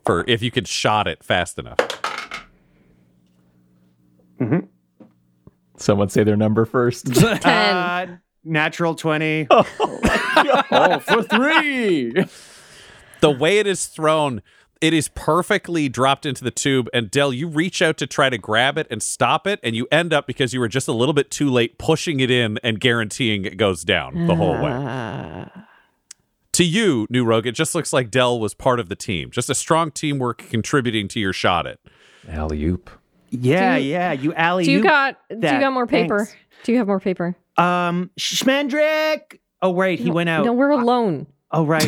[0.05, 1.77] For if you can shot it fast enough.
[5.77, 7.13] Someone say their number first.
[7.41, 7.75] Ten.
[7.75, 9.47] Uh, natural twenty.
[9.51, 9.63] oh,
[11.05, 12.13] for three.
[13.21, 14.41] the way it is thrown,
[14.81, 16.89] it is perfectly dropped into the tube.
[16.93, 19.87] And Del, you reach out to try to grab it and stop it, and you
[19.91, 22.79] end up because you were just a little bit too late pushing it in and
[22.79, 24.71] guaranteeing it goes down the whole way.
[24.71, 25.67] Ah.
[26.53, 29.49] To you, New Rogue, it just looks like Del was part of the team, just
[29.49, 31.67] a strong teamwork contributing to your shot.
[31.67, 31.81] It.
[32.29, 32.89] Alley oop.
[33.41, 34.11] Yeah, you- yeah.
[34.13, 34.65] You alley.
[34.65, 36.19] Do you got do you got more paper?
[36.25, 36.35] Thanks.
[36.63, 37.35] Do you have more paper?
[37.57, 39.39] Um, Schmendrick.
[39.61, 40.45] Oh, right, he went out.
[40.45, 41.27] No, we're alone.
[41.51, 41.87] Oh, right.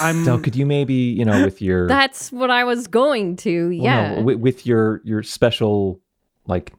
[0.00, 0.24] I'm.
[0.24, 3.66] Del, could you maybe, you know, with your That's what I was going to.
[3.68, 4.14] well, Yeah.
[4.16, 6.00] no, with, with your your special
[6.46, 6.72] like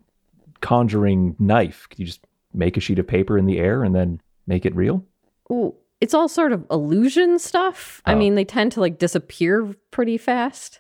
[0.61, 2.21] conjuring knife, could you just
[2.53, 5.03] make a sheet of paper in the air and then make it real?
[5.51, 8.01] Ooh, it's all sort of illusion stuff.
[8.05, 8.17] I Oh.
[8.17, 10.79] mean, they tend to like disappear pretty fast.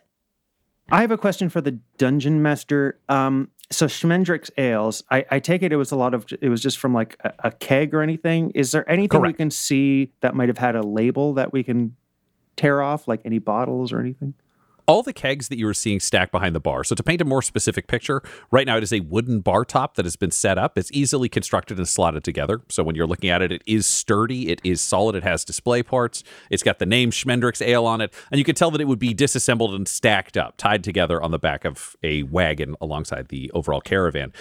[0.91, 2.99] I have a question for the dungeon master.
[3.09, 5.03] Um, so Schmendrick's ales.
[5.09, 6.25] I, I take it it was a lot of.
[6.41, 8.51] It was just from like a, a keg or anything.
[8.51, 11.95] Is there anything we can see that might have had a label that we can
[12.55, 14.35] tear off, like any bottles or anything?
[14.87, 16.83] All the kegs that you were seeing stacked behind the bar.
[16.83, 18.21] So to paint a more specific picture,
[18.51, 20.77] right now it is a wooden bar top that has been set up.
[20.77, 22.61] It's easily constructed and slotted together.
[22.69, 25.83] So when you're looking at it, it is sturdy, it is solid, it has display
[25.83, 26.23] parts.
[26.49, 28.99] It's got the name Schmendrick's Ale on it, and you can tell that it would
[28.99, 33.51] be disassembled and stacked up, tied together on the back of a wagon alongside the
[33.51, 34.33] overall caravan.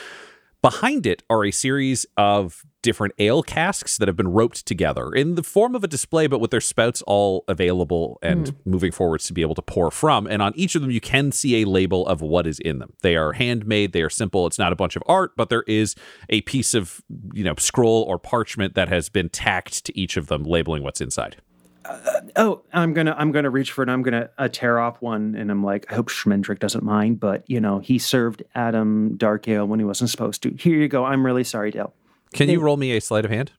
[0.65, 5.35] Behind it are a series of different ale casks that have been roped together in
[5.35, 8.71] the form of a display, but with their spouts all available and hmm.
[8.71, 10.27] moving forwards to be able to pour from.
[10.27, 12.95] And on each of them, you can see a label of what is in them.
[13.03, 14.47] They are handmade, they are simple.
[14.47, 15.97] It's not a bunch of art, but there is
[16.31, 17.03] a piece of,
[17.35, 21.03] you know, scroll or parchment that has been tacked to each of them, labeling what's
[21.03, 21.37] inside.
[21.85, 23.89] Uh, oh, I'm gonna I'm gonna reach for it.
[23.89, 27.45] I'm gonna uh, tear off one, and I'm like, I hope Schmendrick doesn't mind, but
[27.47, 30.51] you know, he served Adam Dark Ale when he wasn't supposed to.
[30.51, 31.05] Here you go.
[31.05, 31.93] I'm really sorry, Dale.
[32.33, 33.53] Can you roll me a sleight of hand?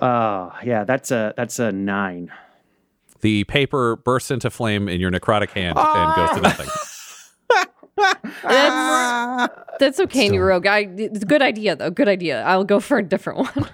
[0.00, 2.32] Oh, yeah, that's a that's a nine.
[3.20, 6.40] The paper bursts into flame in your necrotic hand and goes to ah!
[6.42, 6.68] nothing.
[8.42, 10.66] That's, that's okay, New Rogue.
[10.66, 11.90] I, it's a good idea, though.
[11.90, 12.42] Good idea.
[12.42, 13.68] I'll go for a different one.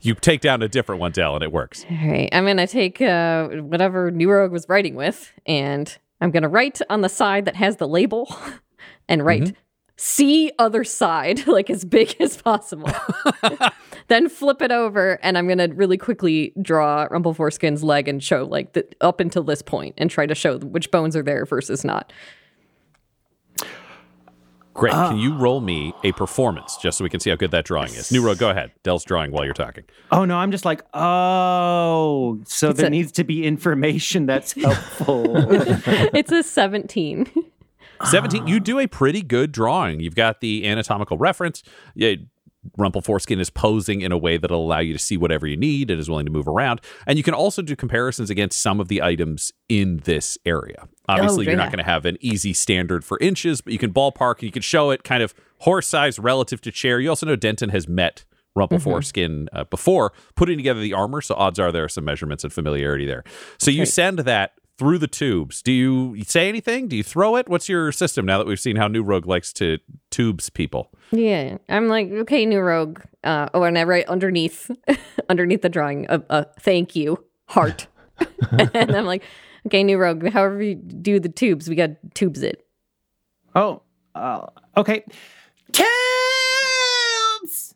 [0.00, 1.84] You take down a different one, Del, and it works.
[1.90, 2.28] All right.
[2.32, 6.48] I'm going to take uh, whatever New Rogue was writing with, and I'm going to
[6.48, 8.34] write on the side that has the label
[9.08, 9.54] and write
[9.98, 12.90] see other side, like as big as possible.
[14.08, 18.22] then flip it over, and I'm going to really quickly draw Rumple Foreskin's leg and
[18.22, 21.44] show like the, up until this point and try to show which bones are there
[21.44, 22.12] versus not.
[24.78, 24.92] Great.
[24.92, 25.16] Can uh.
[25.16, 28.12] you roll me a performance just so we can see how good that drawing is?
[28.12, 28.70] Nero, go ahead.
[28.84, 29.82] Del's drawing while you're talking.
[30.12, 35.24] Oh no, I'm just like, oh, so there a- needs to be information that's helpful.
[36.14, 37.30] it's a 17.
[38.00, 38.06] Ah.
[38.06, 38.46] 17.
[38.46, 39.98] You do a pretty good drawing.
[39.98, 41.64] You've got the anatomical reference.
[41.96, 42.14] Yeah,
[42.76, 45.90] Rumple Foreskin is posing in a way that'll allow you to see whatever you need
[45.90, 46.80] and is willing to move around.
[47.06, 50.88] And you can also do comparisons against some of the items in this area.
[51.08, 54.34] Obviously, you're not going to have an easy standard for inches, but you can ballpark
[54.34, 57.00] and you can show it kind of horse size relative to chair.
[57.00, 61.34] You also know Denton has met Rumple Foreskin uh, before putting together the armor, so
[61.36, 63.24] odds are there are some measurements and familiarity there.
[63.58, 65.60] So you send that through the tubes.
[65.60, 66.86] Do you say anything?
[66.86, 67.48] Do you throw it?
[67.48, 69.78] What's your system now that we've seen how New Rogue likes to
[70.10, 70.90] tubes people?
[71.10, 73.00] Yeah, I'm like, okay, new rogue.
[73.24, 74.70] Uh, oh, and I write underneath,
[75.28, 77.88] underneath the drawing, a, a thank you heart,
[78.50, 79.24] and I'm like,
[79.68, 80.26] okay, new rogue.
[80.28, 82.66] However you do the tubes, we got tubes it.
[83.54, 83.82] oh,
[84.14, 85.04] uh, okay.
[85.72, 87.74] Tubes.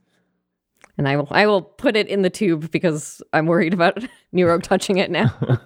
[0.97, 4.03] And I will, I will put it in the tube because I'm worried about
[4.33, 5.35] new rogue touching it now.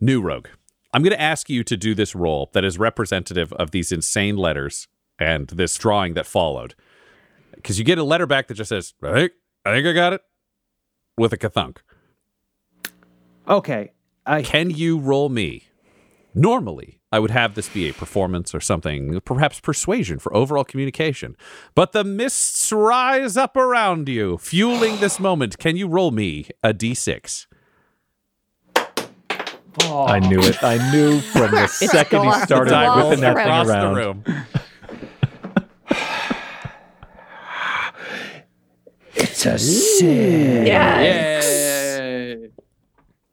[0.00, 0.46] New Rogue.
[0.94, 4.36] I'm going to ask you to do this roll that is representative of these insane
[4.36, 4.86] letters
[5.18, 6.76] and this drawing that followed.
[7.56, 9.32] Because you get a letter back that just says, I think,
[9.66, 10.20] I think I got it,
[11.16, 11.78] with a kathunk.
[13.48, 13.90] Okay.
[14.28, 15.64] I Can you roll me?
[16.34, 21.36] Normally, I would have this be a performance or something, perhaps persuasion for overall communication.
[21.74, 25.58] But the mists rise up around you, fueling this moment.
[25.58, 27.46] Can you roll me a d6?
[29.80, 30.62] I knew it.
[30.62, 33.94] I knew from the second he started it's glossed whipping that thing across around.
[33.94, 34.24] the room.
[39.14, 40.02] it's a six.
[40.02, 41.57] Yay.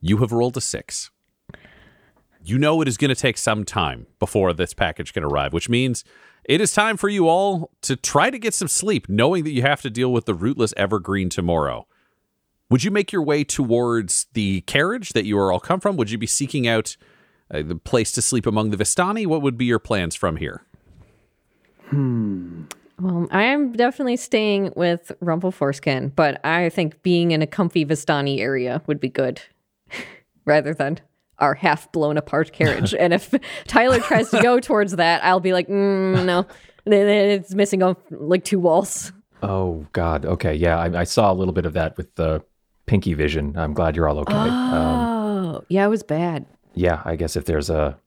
[0.07, 1.09] You have rolled a six.
[2.43, 5.67] You know it is going to take some time before this package can arrive, which
[5.67, 6.03] means
[6.43, 9.63] it is time for you all to try to get some sleep, knowing that you
[9.63, 11.87] have to deal with the rootless evergreen tomorrow.
[12.69, 15.97] Would you make your way towards the carriage that you are all come from?
[15.97, 16.97] Would you be seeking out
[17.51, 19.25] uh, the place to sleep among the Vistani?
[19.25, 20.61] What would be your plans from here?
[21.87, 22.65] Hmm.
[22.99, 27.83] well, I am definitely staying with Rumple Foreskin, but I think being in a comfy
[27.83, 29.41] Vistani area would be good,
[30.45, 30.99] rather than
[31.39, 32.93] our half blown apart carriage.
[32.93, 33.33] and if
[33.67, 36.45] Tyler tries to go towards that, I'll be like, mm, no,
[36.85, 39.11] it's missing off like two walls.
[39.43, 40.25] Oh God.
[40.25, 40.53] Okay.
[40.55, 42.43] Yeah, I, I saw a little bit of that with the
[42.85, 43.57] pinky vision.
[43.57, 44.33] I'm glad you're all okay.
[44.33, 45.15] Um,
[45.47, 46.45] Oh, yeah, it was bad.
[46.73, 47.97] yeah, I guess if there's a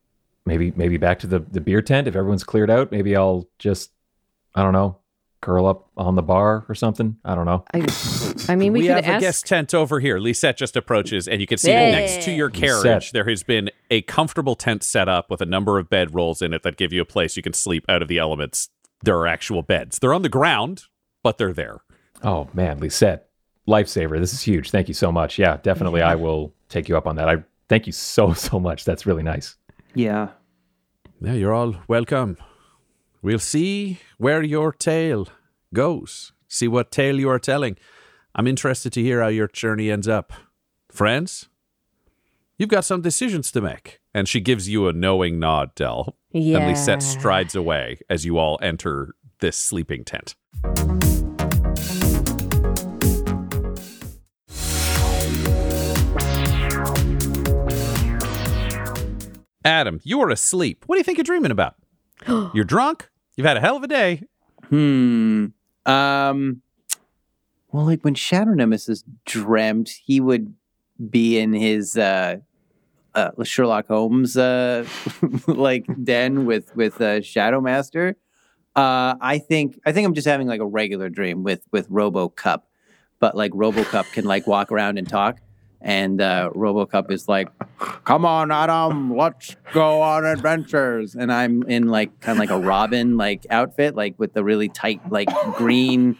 [0.45, 3.91] maybe maybe back to the the beer tent if everyone's cleared out, maybe I'll just
[4.55, 4.97] I don't know
[5.41, 7.17] curl up on the bar or something.
[7.25, 7.65] I don't know.
[7.73, 7.87] I,
[8.49, 9.23] I mean, we, we could have ask.
[9.23, 10.19] a guest tent over here.
[10.19, 13.11] Lisette just approaches, and you can see that next to your carriage, Lisette.
[13.13, 16.53] there has been a comfortable tent set up with a number of bed rolls in
[16.53, 18.69] it that give you a place you can sleep out of the elements.
[19.03, 19.99] There are actual beds.
[19.99, 20.85] They're on the ground,
[21.23, 21.81] but they're there.
[22.23, 23.29] Oh man, Lisette,
[23.69, 24.19] lifesaver.
[24.19, 24.71] This is huge.
[24.71, 25.39] Thank you so much.
[25.39, 26.03] Yeah, definitely.
[26.03, 27.29] I will take you up on that.
[27.29, 28.85] I thank you so so much.
[28.85, 29.57] That's really nice.
[29.95, 30.29] Yeah.
[31.21, 32.37] Yeah, you're all welcome.
[33.21, 35.29] We'll see where your tale
[35.75, 36.33] goes.
[36.47, 37.77] See what tale you are telling.
[38.35, 40.33] I'm interested to hear how your journey ends up.
[40.89, 41.49] Friends,
[42.57, 44.01] you've got some decisions to make.
[44.15, 46.17] And she gives you a knowing nod, Del.
[46.31, 46.59] yeah.
[46.59, 50.35] And Lisette strides away as you all enter this sleeping tent.
[59.65, 60.85] Adam, you are asleep.
[60.87, 61.75] What do you think you're dreaming about?
[62.55, 63.09] you're drunk?
[63.37, 64.23] You've had a hell of a day.
[64.69, 65.47] Hmm.
[65.87, 66.63] Um.
[67.71, 70.55] Well, like when Shadow Nemesis dreamt, he would
[71.11, 72.39] be in his uh,
[73.15, 74.87] uh Sherlock Holmes uh
[75.47, 78.17] like den with with uh, Shadow Master.
[78.75, 82.29] Uh, I think I think I'm just having like a regular dream with with Robo
[82.29, 82.69] Cup,
[83.19, 85.39] but like Robo Cup can like walk around and talk.
[85.81, 87.49] And uh, Robocup is like,
[88.05, 92.59] "Come on, Adam, let's go on adventures." And I'm in like kind of like a
[92.59, 96.17] Robin like outfit, like with the really tight like green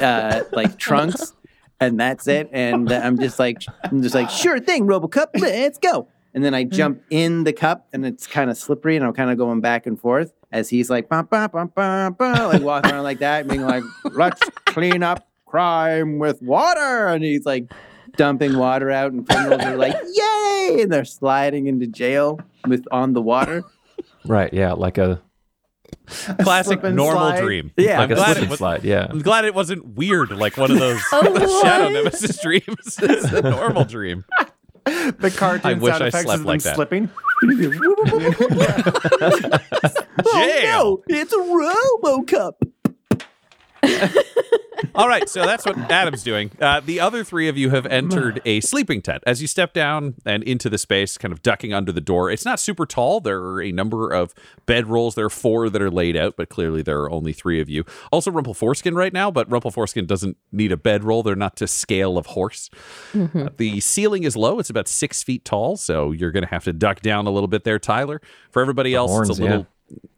[0.00, 1.34] uh, like trunks,
[1.80, 2.50] and that's it.
[2.52, 6.64] And I'm just like, I'm just like, "Sure thing, Robocup, let's go." And then I
[6.64, 9.86] jump in the cup, and it's kind of slippery, and I'm kind of going back
[9.86, 13.48] and forth as he's like, bah, bah, bah, bah, bah, like walking around like that,
[13.48, 17.72] being like, "Let's clean up crime with water," and he's like
[18.16, 23.12] dumping water out, and criminals are like, "Yay!" and they're sliding into jail with on
[23.12, 23.62] the water.
[24.24, 24.52] Right.
[24.52, 24.72] Yeah.
[24.72, 25.20] Like a
[26.42, 27.40] Classic normal slide.
[27.40, 27.72] dream.
[27.76, 28.84] Yeah, like a glad slip it and was- slide.
[28.84, 29.06] Yeah.
[29.08, 31.92] I'm glad it wasn't weird like one of those Oh, shadow what?
[31.92, 32.64] nemesis dreams.
[33.02, 34.24] it's a normal dream.
[34.84, 36.74] The cartoon I wish sound I effects slept of them like that.
[36.74, 37.10] slipping.
[40.32, 40.72] Jail.
[40.74, 42.54] Oh, it's a Robocup.
[44.94, 46.50] All right, so that's what Adam's doing.
[46.60, 49.22] Uh, the other three of you have entered a sleeping tent.
[49.26, 52.44] As you step down and into the space, kind of ducking under the door, it's
[52.44, 53.20] not super tall.
[53.20, 54.34] There are a number of
[54.66, 55.14] bedrolls.
[55.14, 57.84] There are four that are laid out, but clearly there are only three of you.
[58.10, 61.22] Also, Rumple Foreskin right now, but Rumple Foreskin doesn't need a bedroll.
[61.22, 62.70] They're not to scale of horse.
[63.14, 64.58] Uh, the ceiling is low.
[64.58, 67.48] It's about six feet tall, so you're going to have to duck down a little
[67.48, 68.20] bit there, Tyler.
[68.50, 69.62] For everybody else, horns, it's a yeah.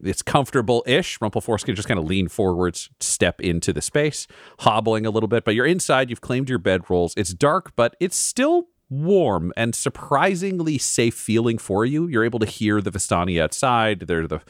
[0.02, 1.18] It's comfortable-ish.
[1.20, 4.26] Rumpleforeskin just kind of lean forwards, step into the space,
[4.60, 5.44] hobbling a little bit.
[5.44, 6.10] But you're inside.
[6.10, 7.12] You've claimed your bedrolls.
[7.16, 12.06] It's dark, but it's still warm and surprisingly safe feeling for you.
[12.08, 14.00] You're able to hear the Vistani outside.
[14.00, 14.40] There's the,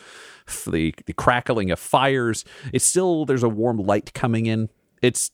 [0.68, 2.44] the the crackling of fires.
[2.72, 4.68] It's still there's a warm light coming in.
[5.00, 5.30] It's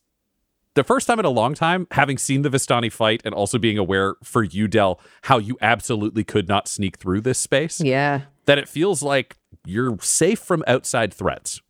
[0.74, 3.78] the first time in a long time having seen the Vistani fight and also being
[3.78, 8.22] aware for you, Del, how you absolutely could not sneak through this space Yeah.
[8.44, 9.37] that it feels like
[9.68, 11.60] you're safe from outside threats.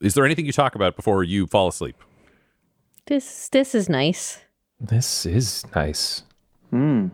[0.00, 1.96] Is there anything you talk about before you fall asleep?
[3.06, 4.40] This this is nice.
[4.80, 6.22] This is nice.
[6.72, 7.10] Um,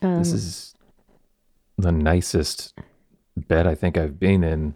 [0.00, 0.74] This is
[1.78, 2.74] the nicest
[3.36, 4.74] bed I think I've been in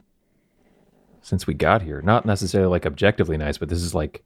[1.22, 2.00] since we got here.
[2.00, 4.24] Not necessarily like objectively nice, but this is like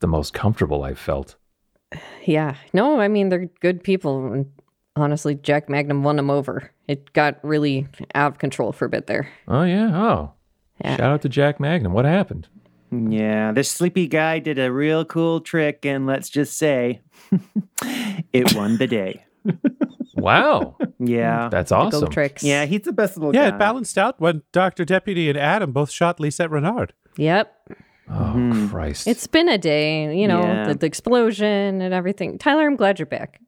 [0.00, 1.36] the most comfortable I've felt.
[2.24, 2.56] yeah.
[2.72, 4.46] No, I mean they're good people.
[4.96, 6.71] Honestly, Jack Magnum won them over.
[6.88, 9.28] It got really out of control for a bit there.
[9.48, 9.90] Oh yeah.
[9.96, 10.32] Oh.
[10.84, 10.96] Yeah.
[10.96, 11.92] Shout out to Jack Magnum.
[11.92, 12.48] What happened?
[12.90, 17.00] Yeah, this sleepy guy did a real cool trick, and let's just say
[18.32, 19.24] it won the day.
[20.14, 20.76] Wow.
[21.00, 21.48] Yeah.
[21.50, 22.10] That's Go awesome.
[22.10, 22.44] tricks.
[22.44, 23.56] yeah, he's the best little Yeah, guy.
[23.56, 24.84] it balanced out when Dr.
[24.84, 26.92] Deputy and Adam both shot Lisette Renard.
[27.16, 27.52] Yep.
[28.08, 28.68] Oh mm-hmm.
[28.68, 29.08] Christ.
[29.08, 30.68] It's been a day, you know, Yeah.
[30.68, 32.38] the, the explosion and everything.
[32.38, 33.40] Tyler, I'm glad you're back.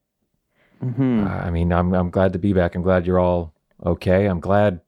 [0.82, 1.26] Mhm.
[1.28, 2.74] I mean, I'm I'm glad to be back.
[2.74, 3.54] I'm glad you're all
[3.84, 4.26] okay.
[4.26, 4.80] I'm glad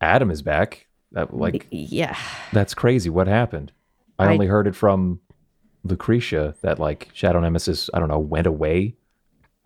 [0.00, 0.86] Adam is back.
[1.12, 2.16] That like Yeah.
[2.52, 3.08] that's crazy.
[3.10, 3.72] What happened?
[4.18, 5.20] I, I- only heard it from
[5.84, 8.96] Lucretia that like Shadow Nemesis, I don't know, went away.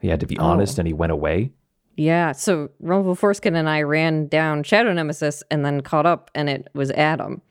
[0.00, 0.44] He had to be Oh.
[0.44, 1.52] honest and he went away.
[1.96, 2.32] Yeah.
[2.32, 6.90] So Rumpleforeskin and I ran down Shadow Nemesis and then caught up, and it was
[6.92, 7.42] Adam.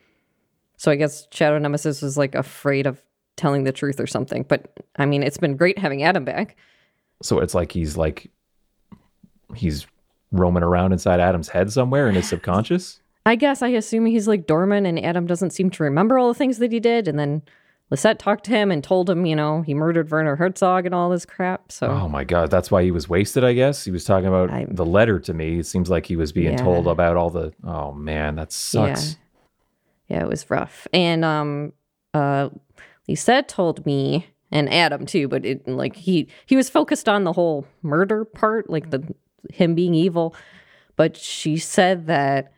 [0.78, 3.02] So I guess Shadow Nemesis was like afraid of
[3.38, 4.44] telling the truth or something.
[4.48, 6.56] But I mean, it's been great having Adam back.
[7.22, 8.30] So it's like he's like
[9.56, 9.86] he's
[10.32, 13.02] roaming around inside Adam's head somewhere in his subconscious.
[13.26, 16.34] I guess I assume he's like dormant, and Adam doesn't seem to remember all the
[16.38, 17.08] things that he did.
[17.08, 17.44] And then
[17.92, 21.10] Lisette talked to him and told him, you know, he murdered Werner Herzog and all
[21.10, 21.72] this crap.
[21.72, 23.84] So Oh my god, that's why he was wasted, I guess.
[23.86, 25.60] He was talking about I- the letter to me.
[25.60, 26.64] It seems like he was being Yeah.
[26.64, 29.18] told about all the Oh man, that sucks.
[30.08, 30.88] Yeah, it was rough.
[30.94, 31.74] And um
[32.14, 32.50] uh
[33.08, 37.34] Lisette told me and Adam too, but it like he he was focused on the
[37.34, 39.04] whole murder part, like the
[39.52, 40.36] him being evil.
[40.96, 42.52] But she said that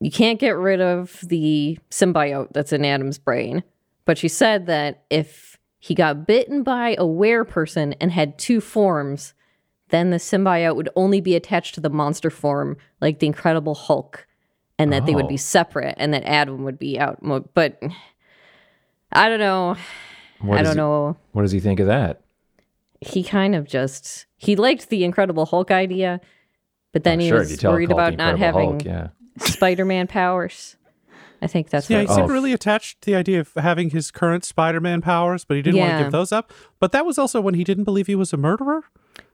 [0.00, 3.64] you can't get rid of the symbiote that's in Adam's brain.
[4.04, 8.60] But she said that if he got bitten by a were person and had two
[8.60, 9.34] forms,
[9.88, 14.26] then the symbiote would only be attached to the monster form, like the Incredible Hulk,
[14.78, 15.28] and that they would Oh.
[15.28, 17.18] be separate, and that Adam would be out.
[17.54, 17.82] But
[19.12, 19.76] I don't know.
[20.40, 21.16] What I don't he- know.
[21.32, 22.20] What does he think of that?
[23.00, 26.20] He kind of just he liked the Incredible Hulk idea,
[26.92, 29.08] but then Oh, he sure, was worried about not having Hulk, yeah.
[29.38, 30.76] Spider-Man powers.
[31.40, 32.32] I think that's Yeah, what he seemed Oh.
[32.32, 35.98] really attached to the idea of having his current Spider-Man powers, but he didn't want
[35.98, 36.52] to give those up.
[36.80, 38.82] But that was also when he didn't believe he was a murderer.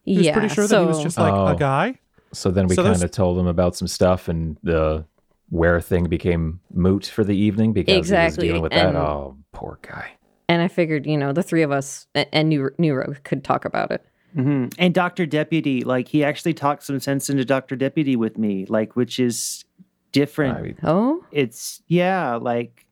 [0.05, 1.47] He was yeah, pretty sure that he was just like Oh.
[1.47, 2.01] a guy.
[2.33, 5.07] So then we So kind of told him about some stuff, and the
[5.49, 9.01] where thing became moot for the evening because Exactly, he was dealing with and- that.
[9.01, 10.11] Oh, poor guy.
[10.49, 13.65] And I figured, you know, the three of us a- and New Neuro could talk
[13.65, 14.05] about it.
[14.35, 15.27] hmm And Dr.
[15.27, 17.77] Deputy, like he actually talked some sense into Dr.
[17.77, 19.65] Deputy with me, like which is
[20.13, 20.59] different.
[20.59, 22.87] I mean, Oh, it's yeah, like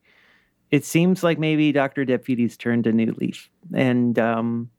[0.71, 2.03] it seems like maybe Dr.
[2.05, 3.49] Deputy's turned a new leaf.
[3.73, 4.69] And um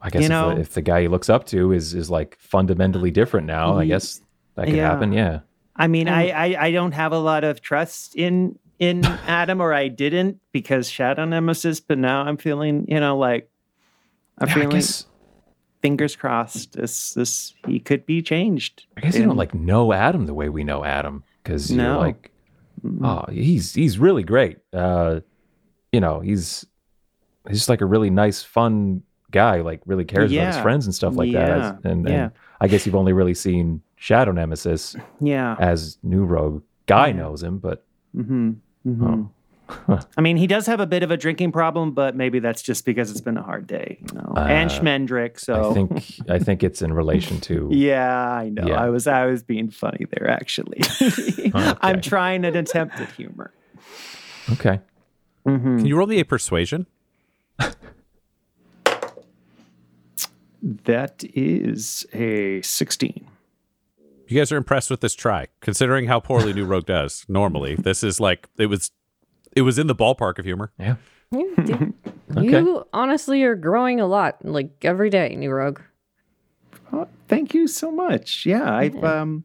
[0.00, 2.10] I guess You if, know- the, if the guy he looks up to is is
[2.10, 4.20] like fundamentally different now, I guess
[4.54, 4.90] that could yeah.
[4.90, 5.12] happen.
[5.12, 5.40] Yeah.
[5.76, 9.72] I mean, I, I I don't have a lot of trust in in Adam, or
[9.74, 11.80] I didn't because Shadow Nemesis.
[11.80, 13.50] But now I'm feeling, you know, like
[14.38, 15.06] I'm Yeah, feeling guess
[15.82, 16.72] fingers crossed.
[16.74, 18.86] This this he could be changed.
[18.96, 22.30] I guess you don't like know Adam the way we know Adam because you're like,
[23.02, 24.58] oh, he's he's really great.
[24.72, 25.20] Uh,
[25.92, 26.64] you know, he's
[27.48, 29.60] he's just like a really nice, fun guy.
[29.60, 31.50] Like really cares about his friends and stuff like that.
[31.50, 32.22] As- And, Yeah.
[32.24, 35.56] and I guess you've only really seen Shadow Nemesis Yeah.
[35.58, 36.62] as New Rogue.
[36.86, 37.84] Guy knows him, but
[38.94, 39.22] hmm
[39.68, 42.62] hmm I mean, he does have a bit of a drinking problem, but maybe that's
[42.62, 44.32] just because it's been a hard day, you know.
[44.36, 48.66] and Uh, Schmendrick, so I think I think it's in relation to Yeah, I know.
[48.66, 48.80] Yeah.
[48.80, 50.80] I was I was being funny there actually.
[51.82, 53.52] I'm trying an attempt at humor.
[54.52, 54.80] okay.
[55.44, 56.86] Can you roll me a persuasion?
[60.62, 63.26] That is a 16.
[64.28, 67.74] You guys are impressed with this try, considering how poorly New Rogue does normally.
[67.82, 68.90] This is like it was
[69.56, 70.70] it was in the ballpark of humor.
[70.78, 70.96] Yeah.
[71.30, 71.94] You, you-
[72.36, 72.44] Okay.
[72.60, 75.80] you honestly are growing a lot, like every day, New Rogue.
[76.92, 78.44] Oh, thank you so much.
[78.44, 79.44] Yeah, I've um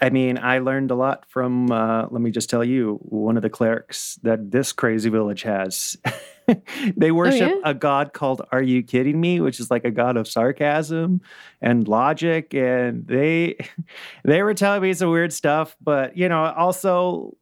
[0.00, 3.42] I mean, I learned a lot from uh let me just tell you, one of
[3.42, 5.96] the clerics that this crazy village has.
[6.96, 7.60] they oh, worship yeah?
[7.64, 11.20] a god called Are You Kidding Me, which is like a god of sarcasm
[11.60, 13.56] and logic and they
[14.24, 17.36] they were telling me some weird stuff, but you know, also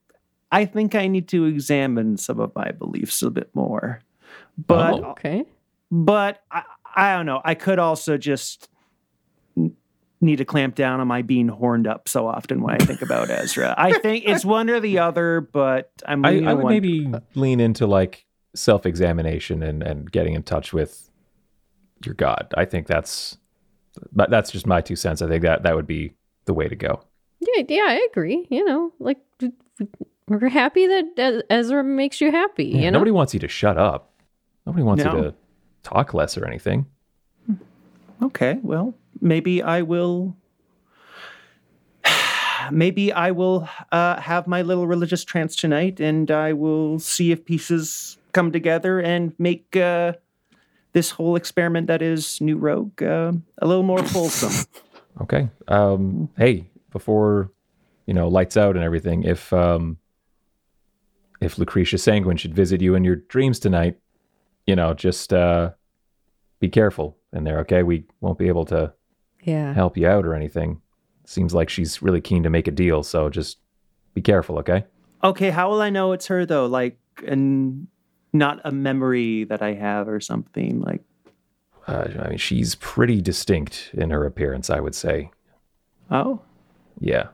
[0.50, 4.00] I think I need to examine some of my beliefs a bit more.
[4.66, 5.10] But Oh.
[5.10, 5.44] Okay.
[5.90, 6.62] but I,
[6.94, 7.40] I don't know.
[7.44, 8.68] I could also just
[10.20, 13.30] need to clamp down on my being horned up so often when I think about
[13.30, 13.74] Ezra.
[13.76, 17.60] I think it's one or the other, but I'm I, I would one- maybe lean
[17.60, 18.25] into like
[18.56, 21.10] self examination and, and getting in touch with
[22.04, 22.52] your God.
[22.56, 23.38] I think that's
[24.12, 25.22] but that's just my two cents.
[25.22, 26.12] I think that that would be
[26.44, 27.00] the way to go.
[27.40, 28.46] Yeah, yeah, I agree.
[28.50, 29.18] You know, like
[30.28, 32.64] we're happy that Ezra makes you happy.
[32.64, 34.12] Yeah, you know, Nobody wants you to shut up.
[34.66, 35.16] Nobody wants No.
[35.16, 35.34] you to
[35.82, 36.86] talk less or anything.
[38.22, 40.36] Okay, well, maybe I will.
[42.72, 47.44] Maybe I will uh, have my little religious trance tonight, and I will see if
[47.44, 50.12] pieces come together and make uh,
[50.92, 54.66] this whole experiment that is New Rogue uh, a little more fulsome.
[55.22, 55.48] Okay.
[55.68, 57.50] Um, hey, before
[58.06, 59.98] you know, lights out and everything, if um
[61.40, 63.98] if Lucretia Sanguine should visit you in your dreams tonight,
[64.66, 65.70] you know, just uh
[66.60, 67.82] be careful in there, okay?
[67.82, 68.92] We won't be able to
[69.42, 69.74] yeah.
[69.74, 70.80] help you out or anything.
[71.24, 73.58] Seems like she's really keen to make a deal, so just
[74.14, 74.84] be careful, okay?
[75.24, 76.66] Okay, how will I know it's her though?
[76.66, 77.88] Like, and
[78.32, 80.80] not a memory that I have or something.
[80.80, 81.02] Like,
[81.86, 85.30] Uh, I mean, she's pretty distinct in her appearance, I would say.
[86.10, 86.40] oh,
[87.00, 87.28] Yeah.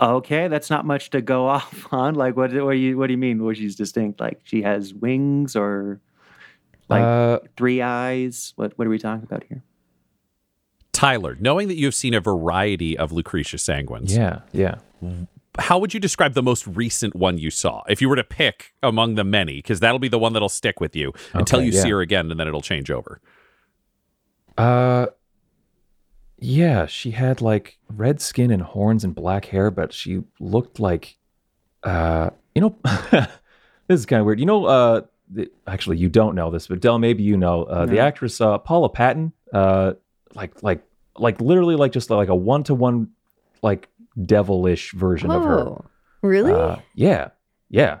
[0.00, 2.14] okay, that's not much to go off on.
[2.14, 2.52] Like, what?
[2.52, 2.96] What do you?
[2.98, 3.42] What do you mean?
[3.44, 4.20] What she's distinct?
[4.20, 6.00] Like, she has wings or
[6.88, 8.52] like uh, three eyes?
[8.56, 8.72] What?
[8.78, 9.62] What are we talking about here?
[10.92, 14.76] Tyler, knowing that you have seen a variety of Lucretia Sanguines, yeah, yeah.
[15.58, 17.82] How would you describe the most recent one you saw?
[17.88, 20.80] If you were to pick among the many, because that'll be the one that'll stick
[20.80, 21.82] with you until you yeah.
[21.82, 23.20] see her again, and then it'll change over.
[24.56, 25.06] Uh,
[26.40, 31.16] yeah, she had like red skin and horns and black hair, but she looked like,
[31.82, 32.76] uh, you know,
[33.10, 33.28] this
[34.00, 34.38] is kind of weird.
[34.38, 37.86] You know, uh, the, actually, you don't know this, but Del, maybe you know uh,
[37.86, 39.32] the actress uh, Paula Patton.
[39.52, 39.94] Uh,
[40.34, 40.82] like, like,
[41.16, 43.08] like, literally, like just like a one to one,
[43.62, 43.88] like
[44.24, 45.76] devilish version of her.
[46.22, 46.52] Really?
[46.52, 47.28] Uh, yeah,
[47.70, 48.00] yeah.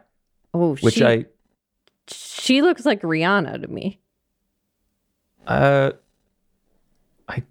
[0.54, 1.26] oh, Which she, I,
[2.08, 4.00] she looks like Rihanna to me.
[5.46, 5.92] uh,
[7.28, 7.42] I,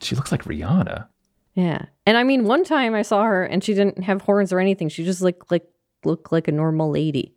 [0.00, 1.06] she looks like Rihanna.
[1.54, 4.58] Yeah, and I mean, one time I saw her and she didn't have horns or
[4.58, 4.88] anything.
[4.88, 5.66] She just looked like
[6.04, 7.34] looked like a normal lady.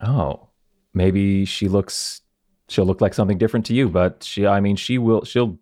[0.00, 0.48] Oh,
[0.92, 2.20] maybe she looks.
[2.68, 4.46] She'll look like something different to you, but she.
[4.46, 5.24] I mean, she will.
[5.24, 5.58] She'll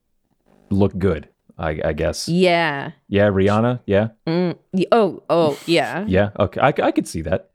[0.71, 1.29] look good.
[1.63, 2.29] I, I guess.
[2.29, 2.91] Yeah.
[3.09, 3.81] Yeah, Rihanna.
[3.87, 4.57] Yeah, Mm,
[4.91, 6.05] oh, oh, yeah.
[6.09, 6.31] yeah.
[6.39, 7.51] Okay, I, I could see that.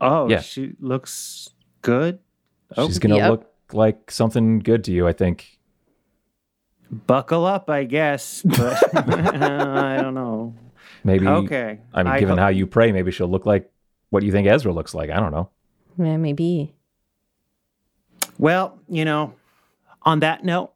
[0.00, 0.40] Oh, Yeah.
[0.40, 1.50] she looks
[1.82, 2.18] good.
[2.76, 3.30] Oh, She's gonna Yep.
[3.30, 5.06] look like something good to you.
[5.06, 5.58] I think.
[7.06, 8.42] buckle up, I guess.
[8.42, 10.54] But I don't know.
[11.04, 11.26] Maybe.
[11.26, 11.78] Okay.
[11.94, 13.70] I mean, given ho- how you pray, maybe she'll look like
[14.10, 15.08] what you think Ezra looks like.
[15.10, 15.48] I don't know.
[15.98, 16.74] Yeah, maybe.
[18.38, 19.34] Well, you know,
[20.02, 20.72] on that note,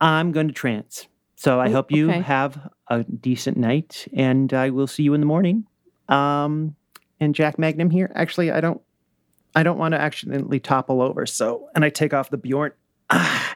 [0.00, 1.06] I'm going to trance.
[1.38, 2.20] So I Oh, hope you okay.
[2.22, 5.66] have a decent night, and I will see you in the morning.
[6.08, 6.74] Um,
[7.20, 8.10] and Jack Magnum here.
[8.16, 8.80] Actually, I don't
[9.54, 11.26] I don't want to accidentally topple over.
[11.26, 12.72] So, and I take off the Bjorn.
[13.10, 13.54] Ah,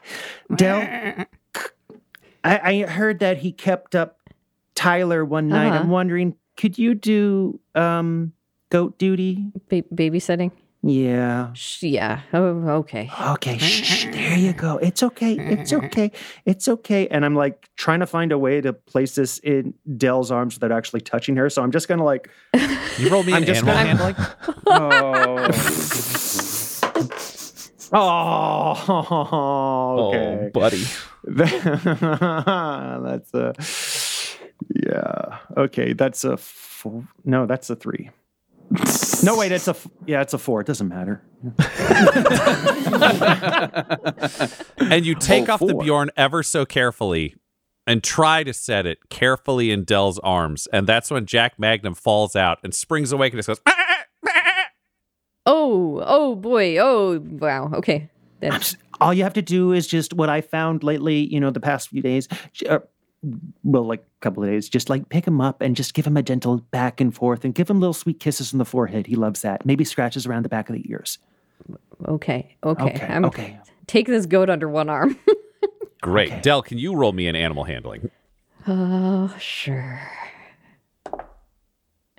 [0.55, 0.79] Del,
[2.43, 4.17] I, I heard that he kept up
[4.75, 5.67] Tyler one night.
[5.69, 5.79] Uh-huh.
[5.79, 8.31] I'm wondering, could you do um
[8.69, 9.51] goat duty?
[9.69, 10.51] Ba- babysitting.
[10.85, 11.53] Yeah.
[11.53, 12.19] Sh- Yeah.
[12.33, 12.43] Oh,
[12.83, 13.09] okay.
[13.29, 14.77] Okay, shh, shh, there you go.
[14.79, 15.33] It's okay.
[15.37, 16.11] It's okay.
[16.45, 17.07] It's okay.
[17.07, 20.73] And I'm like trying to find a way to place this in Del's arms without
[20.77, 21.49] actually touching her.
[21.49, 22.29] So I'm just gonna like,
[22.99, 24.35] You roll me I'm an just animal gonna-
[24.67, 25.51] handling.
[27.93, 30.45] oh, oh, okay.
[30.45, 30.83] Oh, buddy.
[31.23, 31.53] that's
[33.33, 33.53] a,
[34.75, 35.37] yeah.
[35.55, 37.07] Okay, that's a four.
[37.23, 38.09] No, that's a three.
[39.23, 40.59] No, wait, it's a f- yeah, it's a four.
[40.59, 41.23] It doesn't matter.
[44.77, 45.75] and you take Oh, off the.
[45.75, 47.35] Bjorn ever so carefully
[47.87, 50.67] and try to set it carefully in Del's arms.
[50.73, 54.03] And that's when Jack Magnum falls out and springs awake and just goes, "Ah, ah,
[54.27, 54.65] ah, ah."
[55.45, 56.77] Oh, oh boy.
[56.79, 57.71] Oh, wow.
[57.75, 58.09] Okay.
[58.41, 58.59] Then
[58.99, 61.87] all you have to do is just what I found lately, you know, the past
[61.89, 62.27] few days,
[62.69, 62.79] uh,
[63.63, 66.17] well, like a couple of days, just like pick him up and just give him
[66.17, 69.07] a gentle back and forth and give him little sweet kisses on the forehead.
[69.07, 69.65] He loves that.
[69.65, 71.19] Maybe scratches around the back of the ears.
[72.07, 72.55] okay.
[72.63, 72.83] Okay.
[72.83, 73.05] Okay.
[73.07, 73.59] I'm okay.
[73.87, 75.17] take this goat under one arm.
[76.01, 76.43] Great.
[76.43, 78.09] Del, can you roll me an animal handling?
[78.67, 80.01] oh, sure.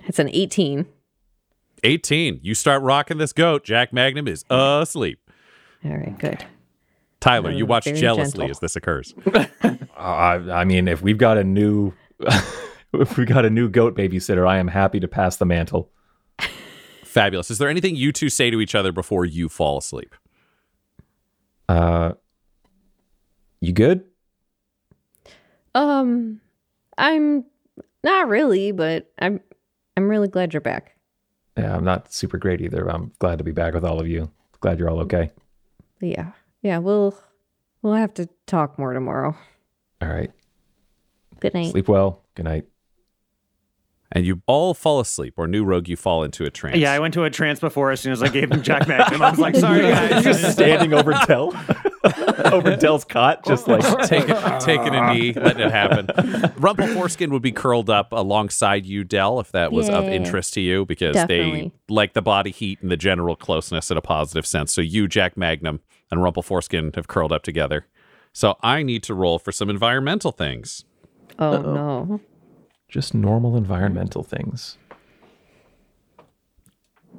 [0.07, 0.85] It's an 18.
[1.83, 2.39] 18.
[2.41, 3.63] You start rocking this goat.
[3.63, 5.19] Jack Magnum is asleep.
[5.83, 6.45] All right, good.
[7.19, 8.51] Tyler, you watch jealously gentle.
[8.51, 9.13] as this occurs.
[9.33, 9.45] Uh,
[9.97, 11.93] I, I mean, if we've got a new,
[12.93, 15.89] if we got a new goat babysitter, I am happy to pass the mantle.
[17.03, 17.49] Fabulous.
[17.49, 20.13] Is there anything you two say to each other before you fall asleep?
[21.69, 22.13] Uh,
[23.61, 24.03] you good?
[25.73, 26.41] Um,
[26.97, 27.45] I'm
[28.03, 29.39] not really, but I'm
[29.97, 30.95] I'm really glad you're back.
[31.57, 32.89] Yeah, I'm not super great either.
[32.89, 34.29] I'm glad to be back with all of you.
[34.59, 35.31] Glad you're all okay.
[36.01, 36.31] Yeah.
[36.65, 37.15] Yeah, we'll
[37.83, 39.35] we'll have to talk more tomorrow.
[40.01, 40.31] All right.
[41.39, 41.69] Good night.
[41.69, 42.23] Sleep well.
[42.33, 42.65] Good night.
[44.11, 46.77] And you all fall asleep, or new rogue, you fall into a trance.
[46.77, 49.21] Yeah, I went to a trance before as soon as I gave him Jack Magnum.
[49.21, 50.23] I was like, sorry, guys.
[50.23, 51.53] Just standing over Del,
[52.51, 56.07] over Del's cot, just like Take it, taking a knee, letting it happen.
[56.57, 60.11] Rumple Foreskin would be curled up alongside you, Del, if that was of Yeah.
[60.11, 61.73] interest to you, because Definitely.
[61.87, 64.71] they like the body heat and the general closeness in a positive sense.
[64.73, 65.81] So you, Jack Magnum,
[66.11, 67.87] and Rumple Foreskin have curled up together.
[68.33, 70.83] So I need to roll for some environmental things.
[71.39, 72.21] Oh no.
[72.87, 74.77] just normal environmental things.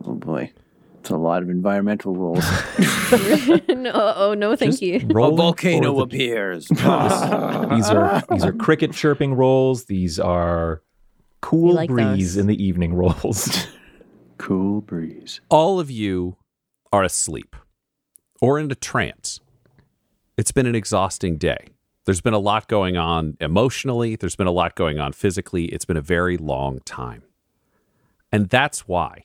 [0.05, 0.53] Oh boy,
[1.01, 2.45] it's a lot of environmental rules.
[3.68, 4.97] no, oh no, thank Just you.
[4.97, 5.01] a
[5.37, 6.68] volcano for the- appears.
[6.68, 9.87] these are these are cricket chirping rolls.
[9.87, 10.82] These are
[11.41, 12.37] cool like breeze those.
[12.37, 13.66] in the evening rolls.
[14.39, 15.41] Cool breeze.
[15.49, 16.37] all of you
[16.93, 17.57] are asleep
[18.41, 19.41] or in a trance.
[20.37, 21.68] It's been an exhausting day.
[22.05, 25.66] There's been a lot going on emotionally, there's been a lot going on physically.
[25.66, 27.22] It's been a very long time.
[28.30, 29.24] And that's why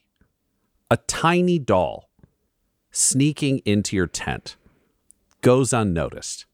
[0.90, 2.10] a tiny doll
[2.92, 4.58] sneaking into your tent
[5.42, 6.46] goes unnoticed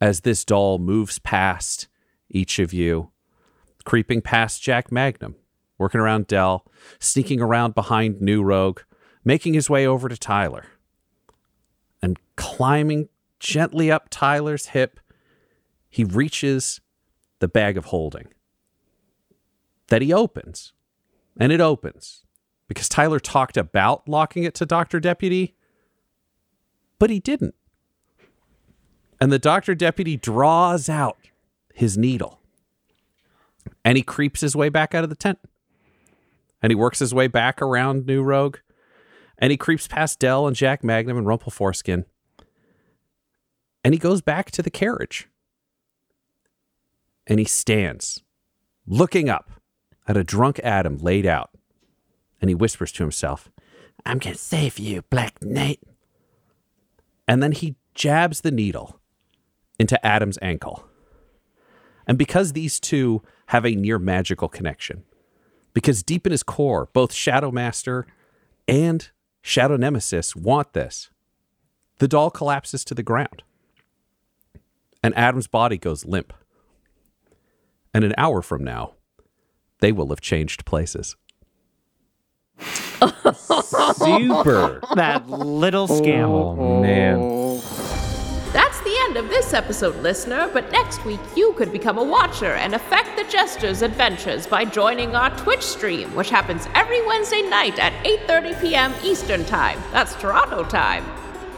[0.00, 1.88] as this doll moves past
[2.28, 3.10] each of you,
[3.84, 5.36] creeping past Jack Magnum,
[5.78, 6.66] working around Del,
[6.98, 8.80] sneaking around behind New Rogue,
[9.24, 10.66] making his way over to Tyler,
[12.02, 13.08] and climbing
[13.40, 15.00] gently up Tyler's hip,
[15.88, 16.80] he reaches
[17.38, 18.28] the bag of holding
[19.88, 20.72] that he opens.
[21.38, 22.24] And it opens
[22.66, 25.00] because Tyler talked about locking it to Dr.
[25.00, 25.54] Deputy,
[26.98, 27.54] but he didn't.
[29.20, 29.74] And the Dr.
[29.74, 31.18] Deputy draws out
[31.74, 32.40] his needle
[33.84, 35.38] and he creeps his way back out of the tent.
[36.62, 38.56] And he works his way back around New Rogue.
[39.38, 42.04] And he creeps past Del and Jack Magnum and Rumple Foreskin.
[43.84, 45.28] And he goes back to the carriage.
[47.26, 48.22] And he stands,
[48.86, 49.50] looking up
[50.06, 51.50] at a drunk Adam laid out.
[52.40, 53.50] And he whispers to himself,
[54.04, 55.80] I'm going to save you, Black Knight.
[57.26, 59.00] And then he jabs the needle
[59.78, 60.86] into Adam's ankle.
[62.06, 65.02] And because these two have a near magical connection,
[65.74, 68.06] because deep in his core, both Shadow Master
[68.68, 69.10] and
[69.46, 71.08] Shadow Nemesis want this,
[71.98, 73.44] the doll collapses to the ground.
[75.04, 76.32] And Adam's body goes limp.
[77.94, 78.94] And an hour from now,
[79.78, 81.14] they will have changed places.
[82.58, 84.80] Super.
[84.96, 86.24] That little scam.
[86.24, 87.45] Oh man.
[89.16, 93.24] Of this episode, listener, but next week you could become a watcher and affect the
[93.24, 98.92] Jester's adventures by joining our Twitch stream, which happens every Wednesday night at 8:30 p.m.
[99.02, 99.82] Eastern Time.
[99.90, 101.02] That's Toronto time.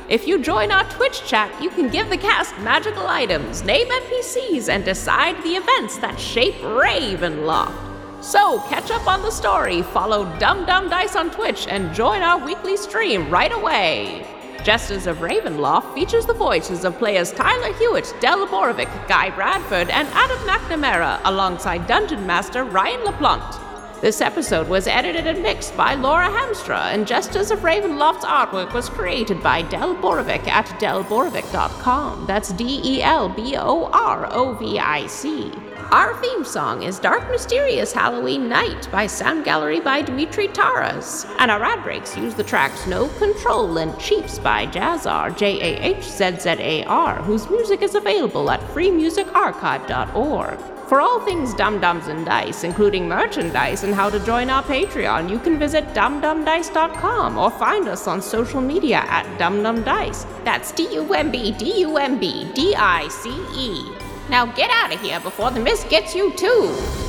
[0.09, 4.69] If you join our Twitch chat, you can give the cast magical items, name NPCs,
[4.69, 8.23] and decide the events that shape Ravenloft.
[8.23, 12.39] So, catch up on the story, follow Dumb Dumb Dice on Twitch, and join our
[12.39, 14.25] weekly stream right away.
[14.65, 20.09] Jesters of Ravenloft features the voices of players Tyler Hewitt, Del Borovic, Guy Bradford, and
[20.09, 24.01] Adam McNamara, alongside Dungeon Master Ryan LaPlante.
[24.01, 28.89] This episode was edited and mixed by Laura Hamstra, and Jesters of Ravenloft's artwork was
[28.89, 32.27] created by Del Borovic at delborovic.com.
[32.27, 35.51] That's D E L B O R O V I C.
[35.91, 41.25] Our theme song is Dark Mysterious Halloween Night by Sound Gallery by Dimitri Taras.
[41.39, 45.81] And our ad breaks use the tracks No Control and Chiefs by Jahzzar, J A
[45.97, 50.59] H Z Z A R, whose music is available at freemusicarchive.org.
[50.91, 55.31] For all things Dumb Dumbs and Dice, including merchandise and how to join our Patreon,
[55.31, 60.27] you can visit dumbdumbdice.com or find us on social media at dumbdumbdice.
[60.45, 64.08] That's D U M B D U M B D I C E.
[64.29, 67.08] Now get out of here before the mist gets you too.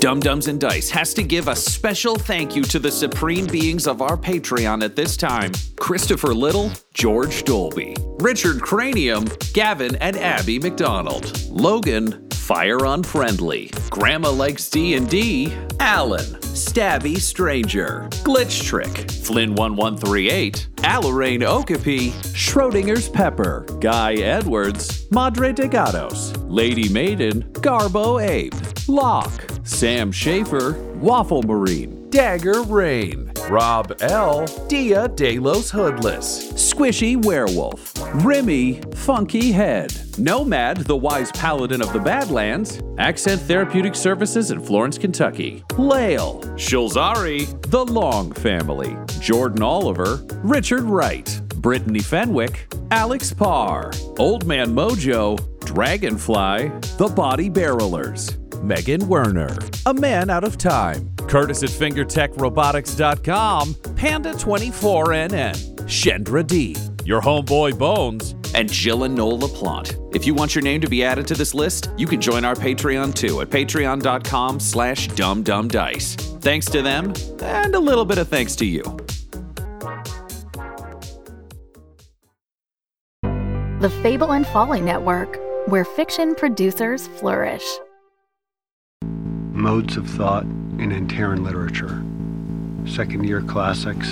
[0.00, 3.88] Dumb Dumbs and Dice has to give a special thank you to the supreme beings
[3.88, 10.60] of our Patreon at this time Christopher Little, George Dolby, Richard Cranium, Gavin and Abby
[10.60, 22.10] McDonald, Logan, Fire Unfriendly, Grandma Likes D&D, Alan, Stabby Stranger, Glitch Trick, Flynn1138, Alarain Okapi,
[22.34, 28.54] Schrodinger's Pepper, Guy Edwards, Madre de Gatos, Lady Maiden, Garbo Ape,
[28.88, 37.92] Locke, Sam Schaefer, Waffle Marine, Dagger Rain, Rob L, Dia De Los Hoodless, Squishy Werewolf,
[38.24, 44.96] Remy, Funky Head, Nomad, the Wise Paladin of the Badlands, Accent Therapeutic Services in Florence,
[44.96, 54.46] Kentucky, Lael, Shulzari, The Long Family, Jordan Oliver, Richard Wright, Brittany Fenwick, Alex Parr, Old
[54.46, 55.36] Man Mojo,
[55.66, 59.56] Dragonfly, The Body Barrelers, Megan Werner,
[59.86, 68.70] A Man Out of Time, Curtis at FingerTechRobotics.com, Panda24NN, Shendra D, Your Homeboy Bones, and
[68.70, 70.14] Jill and Noel LaPlante.
[70.14, 72.54] If you want your name to be added to this list, you can join our
[72.54, 76.40] Patreon too at patreon.com slash dumbdumbdice.
[76.40, 78.82] Thanks to them, and a little bit of thanks to you.
[83.80, 85.38] The Fable and Folly Network,
[85.68, 87.62] where fiction producers flourish.
[89.58, 92.00] Modes of Thought in Antaran Literature.
[92.88, 94.06] Second year classics,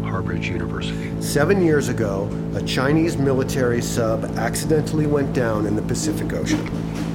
[0.00, 1.20] Harbridge University.
[1.20, 6.66] Seven years ago, a Chinese military sub accidentally went down in the Pacific Ocean.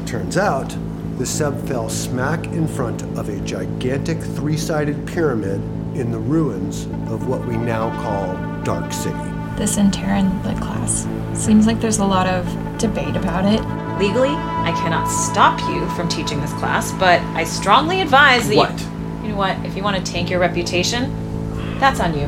[0.06, 0.78] Turns out,
[1.18, 5.60] the sub fell smack in front of a gigantic three sided pyramid
[5.98, 9.18] in the ruins of what we now call Dark City.
[9.56, 11.08] This Antaran lit class.
[11.34, 12.46] Seems like there's a lot of
[12.78, 13.85] debate about it.
[14.00, 18.80] Legally, I cannot stop you from teaching this class, but I strongly advise that What?
[18.80, 18.88] you.
[19.24, 19.58] You know what?
[19.66, 22.28] If you want to tank your reputation, that's on you.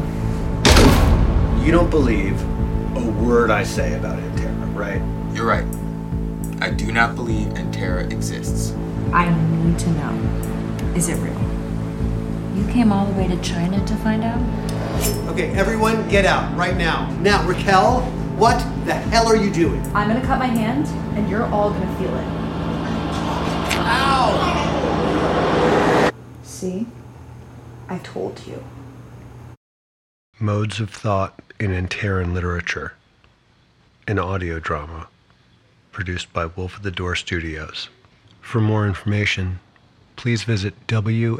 [1.65, 2.41] You don't believe
[2.95, 5.35] a word I say about Antara, right?
[5.35, 5.65] You're right.
[6.61, 8.73] I do not believe Antara exists.
[9.11, 9.29] I
[9.63, 10.93] need to know.
[10.95, 11.33] Is it real?
[12.55, 14.41] You came all the way to China to find out?
[15.29, 17.11] Okay, everyone get out right now.
[17.19, 18.01] Now, Raquel,
[18.37, 19.81] what the hell are you doing?
[19.95, 20.85] I'm gonna cut my hand,
[21.17, 22.27] and you're all gonna feel it.
[23.89, 26.11] Ow!
[26.43, 26.85] See?
[27.89, 28.61] I told you.
[30.39, 32.93] Modes of Thought in Antaran Literature.
[34.07, 35.07] An audio drama
[35.91, 37.89] produced by Wolf of the Door Studios.
[38.39, 39.59] For more information,
[40.15, 41.37] please visit WLFDR.com.